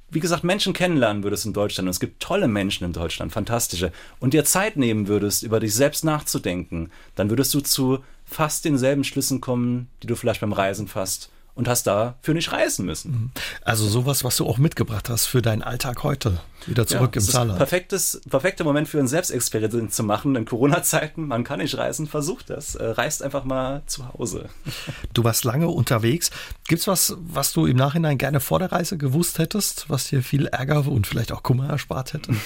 [0.09, 3.91] wie gesagt, Menschen kennenlernen würdest in Deutschland, und es gibt tolle Menschen in Deutschland, fantastische,
[4.19, 9.03] und dir Zeit nehmen würdest, über dich selbst nachzudenken, dann würdest du zu fast denselben
[9.03, 13.11] Schlüssen kommen, die du vielleicht beim Reisen fasst und hast dafür nicht reisen müssen.
[13.11, 13.31] Mhm.
[13.61, 17.25] Also sowas, was du auch mitgebracht hast für deinen Alltag heute, wieder zurück ja, im
[17.25, 17.57] Saarland.
[17.57, 21.27] Perfektes, perfekter Moment für ein Selbstexperiment zu machen in Corona-Zeiten.
[21.27, 22.75] Man kann nicht reisen, versucht das.
[22.75, 24.49] Äh, reist einfach mal zu Hause.
[25.13, 26.29] Du warst lange unterwegs.
[26.67, 30.21] Gibt es was, was du im Nachhinein gerne vor der Reise gewusst hättest, was dir
[30.21, 32.33] viel Ärger und vielleicht auch Kummer erspart hätte?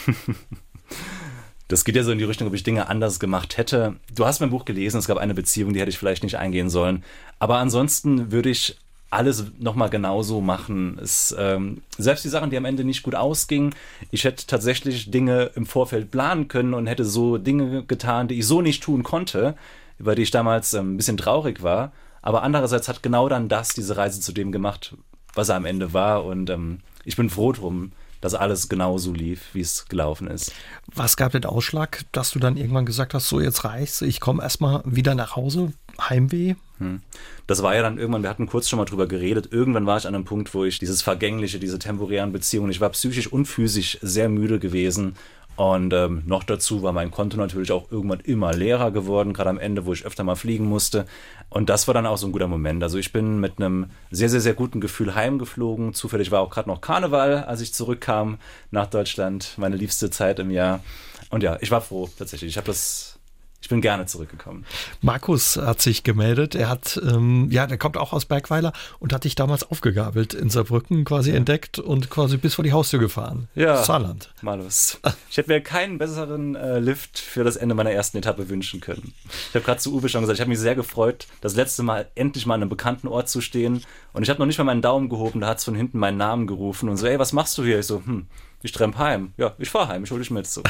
[1.69, 3.95] Das geht ja so in die Richtung, ob ich Dinge anders gemacht hätte.
[4.15, 6.67] Du hast mein Buch gelesen, es gab eine Beziehung, die hätte ich vielleicht nicht eingehen
[6.67, 7.03] sollen.
[7.37, 8.79] Aber ansonsten würde ich
[9.09, 10.99] alles nochmal genauso machen.
[11.01, 13.73] Es, ähm, selbst die Sachen, die am Ende nicht gut ausgingen,
[14.11, 18.47] ich hätte tatsächlich Dinge im Vorfeld planen können und hätte so Dinge getan, die ich
[18.47, 19.55] so nicht tun konnte,
[19.97, 21.91] über die ich damals ähm, ein bisschen traurig war.
[22.21, 24.95] Aber andererseits hat genau dann das diese Reise zu dem gemacht,
[25.33, 26.25] was er am Ende war.
[26.25, 27.91] Und ähm, ich bin froh drum,
[28.21, 30.51] dass alles genauso lief, wie es gelaufen ist.
[30.93, 34.43] Was gab den Ausschlag, dass du dann irgendwann gesagt hast, so jetzt reicht's, ich komme
[34.43, 36.55] erstmal wieder nach Hause, Heimweh?
[36.77, 37.01] Hm.
[37.47, 40.07] Das war ja dann irgendwann, wir hatten kurz schon mal drüber geredet, irgendwann war ich
[40.07, 43.97] an einem Punkt, wo ich dieses Vergängliche, diese temporären Beziehungen, ich war psychisch und physisch
[44.01, 45.15] sehr müde gewesen
[45.59, 49.59] und ähm, noch dazu war mein Konto natürlich auch irgendwann immer leerer geworden, gerade am
[49.59, 51.05] Ende, wo ich öfter mal fliegen musste.
[51.49, 52.81] Und das war dann auch so ein guter Moment.
[52.81, 55.93] Also ich bin mit einem sehr, sehr, sehr guten Gefühl heimgeflogen.
[55.93, 58.37] Zufällig war auch gerade noch Karneval, als ich zurückkam
[58.71, 60.81] nach Deutschland, meine liebste Zeit im Jahr.
[61.29, 62.51] Und ja, ich war froh tatsächlich.
[62.51, 63.18] Ich habe das
[63.61, 64.65] ich bin gerne zurückgekommen.
[65.01, 66.55] Markus hat sich gemeldet.
[66.55, 70.49] Er hat, ähm, ja, der kommt auch aus Bergweiler und hat dich damals aufgegabelt in
[70.49, 71.35] Saarbrücken quasi ja.
[71.35, 73.49] entdeckt und quasi bis vor die Haustür gefahren.
[73.55, 73.83] Ja.
[73.83, 74.33] Saarland.
[74.41, 74.99] Malus.
[75.29, 79.13] Ich hätte mir keinen besseren äh, Lift für das Ende meiner ersten Etappe wünschen können.
[79.49, 82.07] Ich habe gerade zu Uwe schon gesagt, ich habe mich sehr gefreut, das letzte Mal
[82.15, 83.83] endlich mal an einem bekannten Ort zu stehen.
[84.13, 86.17] Und ich habe noch nicht mal meinen Daumen gehoben, da hat es von hinten meinen
[86.17, 87.79] Namen gerufen und so, ey, was machst du hier?
[87.79, 88.27] Ich so, hm,
[88.63, 89.33] ich tremp heim.
[89.37, 90.47] Ja, ich fahr heim, ich hole dich mit.
[90.47, 90.63] So.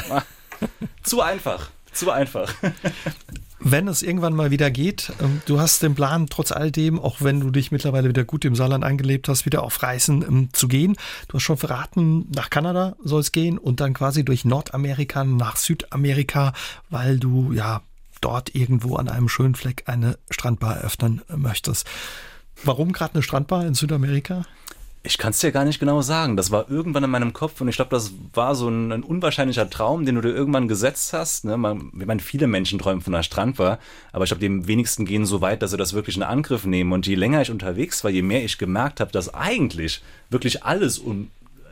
[1.02, 1.70] zu einfach.
[1.92, 2.54] Zu einfach.
[3.62, 7.20] Wenn es irgendwann mal wieder geht, ähm, du hast den Plan, trotz all dem, auch
[7.20, 10.66] wenn du dich mittlerweile wieder gut im Saarland eingelebt hast, wieder auf Reisen ähm, zu
[10.66, 10.96] gehen.
[11.28, 15.56] Du hast schon verraten, nach Kanada soll es gehen und dann quasi durch Nordamerika nach
[15.56, 16.54] Südamerika,
[16.88, 17.82] weil du ja
[18.22, 21.86] dort irgendwo an einem schönen Fleck eine Strandbar eröffnen möchtest.
[22.64, 24.44] Warum gerade eine Strandbar in Südamerika?
[25.02, 26.36] Ich kann es dir gar nicht genau sagen.
[26.36, 29.70] Das war irgendwann in meinem Kopf und ich glaube, das war so ein, ein, unwahrscheinlicher
[29.70, 31.46] Traum, den du dir irgendwann gesetzt hast.
[31.46, 31.56] Ne?
[31.56, 33.78] Man, ich meine, viele Menschen träumen von einer Strandbar,
[34.12, 36.92] aber ich glaube, die wenigsten gehen so weit, dass sie das wirklich in Angriff nehmen.
[36.92, 41.00] Und je länger ich unterwegs war, je mehr ich gemerkt habe, dass eigentlich wirklich alles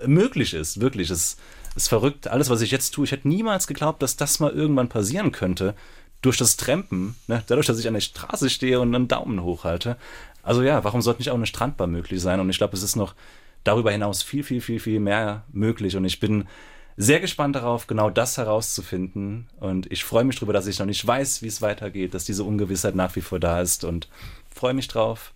[0.06, 0.80] möglich ist.
[0.80, 1.36] Wirklich, es
[1.76, 2.28] ist verrückt.
[2.28, 5.74] Alles, was ich jetzt tue, ich hätte niemals geglaubt, dass das mal irgendwann passieren könnte
[6.22, 9.96] durch das Trampen, ne, dadurch, dass ich an der Straße stehe und einen Daumen hochhalte.
[10.43, 12.41] Also ja, warum sollte nicht auch eine Strandbar möglich sein?
[12.41, 13.14] Und ich glaube, es ist noch
[13.64, 15.97] darüber hinaus viel, viel, viel, viel mehr möglich.
[15.97, 16.47] Und ich bin
[16.97, 19.49] sehr gespannt darauf, genau das herauszufinden.
[19.61, 22.45] Und ich freue mich darüber, dass ich noch nicht weiß, wie es weitergeht, dass diese
[22.45, 24.09] Ungewissheit nach wie vor da ist und
[24.51, 25.32] freue mich drauf.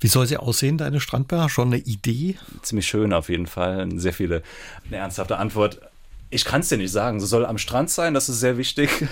[0.00, 1.48] Wie soll sie aussehen, deine Strandbar?
[1.48, 2.36] Schon eine Idee?
[2.62, 3.88] Ziemlich schön auf jeden Fall.
[3.96, 4.42] Sehr viele.
[4.86, 5.80] Eine ernsthafte Antwort.
[6.30, 7.20] Ich kann es dir nicht sagen.
[7.20, 8.90] Sie soll am Strand sein, das ist sehr wichtig.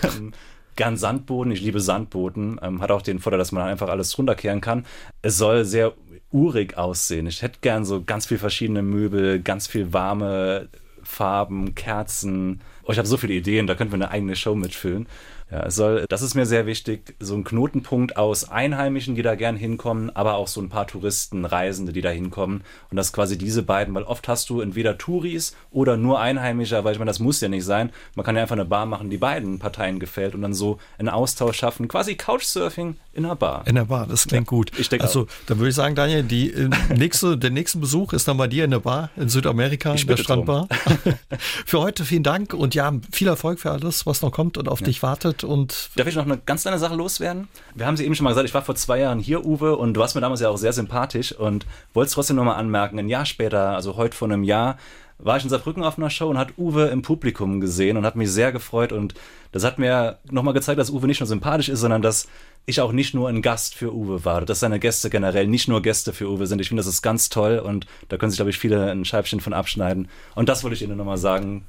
[0.77, 1.53] gern Sandboden.
[1.53, 2.61] Ich liebe Sandboden.
[2.63, 4.87] Ähm, hat auch den Vorteil, dass man einfach alles runterkehren kann.
[5.23, 5.95] Es soll sehr
[6.31, 7.27] urig aussehen.
[7.27, 10.69] Ich hätte gern so ganz viel verschiedene Möbel, ganz viel warme
[11.03, 12.61] Farben, Kerzen.
[12.83, 15.07] Oh, ich habe so viele Ideen, da könnten wir eine eigene Show mitfüllen.
[15.51, 19.37] Ja, es soll, das ist mir sehr wichtig, so ein Knotenpunkt aus Einheimischen, die da
[19.37, 22.63] gern hinkommen, aber auch so ein paar Touristen, Reisende, die da hinkommen.
[22.91, 26.95] Und das quasi diese beiden, weil oft hast du entweder Touris oder nur Einheimische, weil
[26.95, 27.91] ich meine, das muss ja nicht sein.
[28.17, 31.09] Man kann ja einfach eine Bar machen, die beiden Parteien gefällt und dann so einen
[31.09, 31.87] Austausch schaffen.
[31.87, 33.65] Quasi Couchsurfing in einer Bar.
[33.67, 34.73] In der Bar, das klingt ja, gut.
[34.79, 38.27] Ich denke Also, da würde ich sagen, Daniel, die äh, nächste, der nächste Besuch ist
[38.27, 40.69] dann bei dir in der Bar in Südamerika, ich in der Strandbar.
[41.65, 44.81] Für heute vielen Dank und ja, viel Erfolg für alles, was noch kommt und auf
[44.81, 44.87] ja.
[44.87, 45.36] dich wartet.
[45.45, 47.49] Und Darf ich noch eine ganz kleine Sache loswerden?
[47.75, 49.95] Wir haben sie eben schon mal gesagt, ich war vor zwei Jahren hier, Uwe, und
[49.95, 53.27] du warst mir damals ja auch sehr sympathisch und wolltest trotzdem nochmal anmerken, ein Jahr
[53.27, 54.77] später, also heute vor einem Jahr,
[55.19, 58.17] war ich in Saarbrücken auf einer Show und hat Uwe im Publikum gesehen und hat
[58.17, 58.93] mich sehr gefreut.
[58.93, 59.15] Und
[59.53, 62.29] das hat mir nochmal gezeigt, dass Uwe nicht nur sympathisch ist, sondern dass
[62.67, 65.81] ich auch nicht nur ein Gast für Uwe war, dass seine Gäste generell nicht nur
[65.83, 66.61] Gäste für Uwe sind.
[66.61, 69.41] Ich finde, das ist ganz toll und da können sich, glaube ich, viele ein Scheibchen
[69.41, 70.09] von abschneiden.
[70.35, 71.65] Und das wollte ich Ihnen nochmal sagen.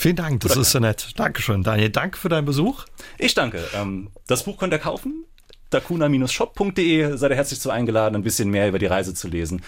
[0.00, 1.10] Vielen Dank, das Oder ist so nett.
[1.16, 1.90] Dankeschön, Daniel.
[1.90, 2.86] Danke für deinen Besuch.
[3.18, 3.62] Ich danke.
[3.74, 5.26] Ähm, das Buch könnt ihr kaufen.
[5.68, 9.60] dakuna-shop.de seid ihr herzlich zu eingeladen, ein bisschen mehr über die Reise zu lesen.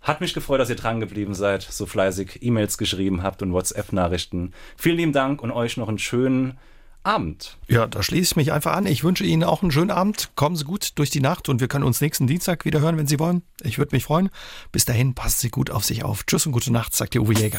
[0.00, 4.52] Hat mich gefreut, dass ihr dran geblieben seid, so fleißig E-Mails geschrieben habt und WhatsApp-Nachrichten.
[4.76, 6.56] Vielen lieben Dank und euch noch einen schönen
[7.02, 7.58] Abend.
[7.66, 8.86] Ja, da schließe ich mich einfach an.
[8.86, 10.30] Ich wünsche Ihnen auch einen schönen Abend.
[10.36, 13.08] Kommen Sie gut durch die Nacht und wir können uns nächsten Dienstag wieder hören, wenn
[13.08, 13.42] Sie wollen.
[13.64, 14.30] Ich würde mich freuen.
[14.70, 16.24] Bis dahin, passen Sie gut auf sich auf.
[16.26, 17.58] Tschüss und gute Nacht, sagt der Uwe Jäger.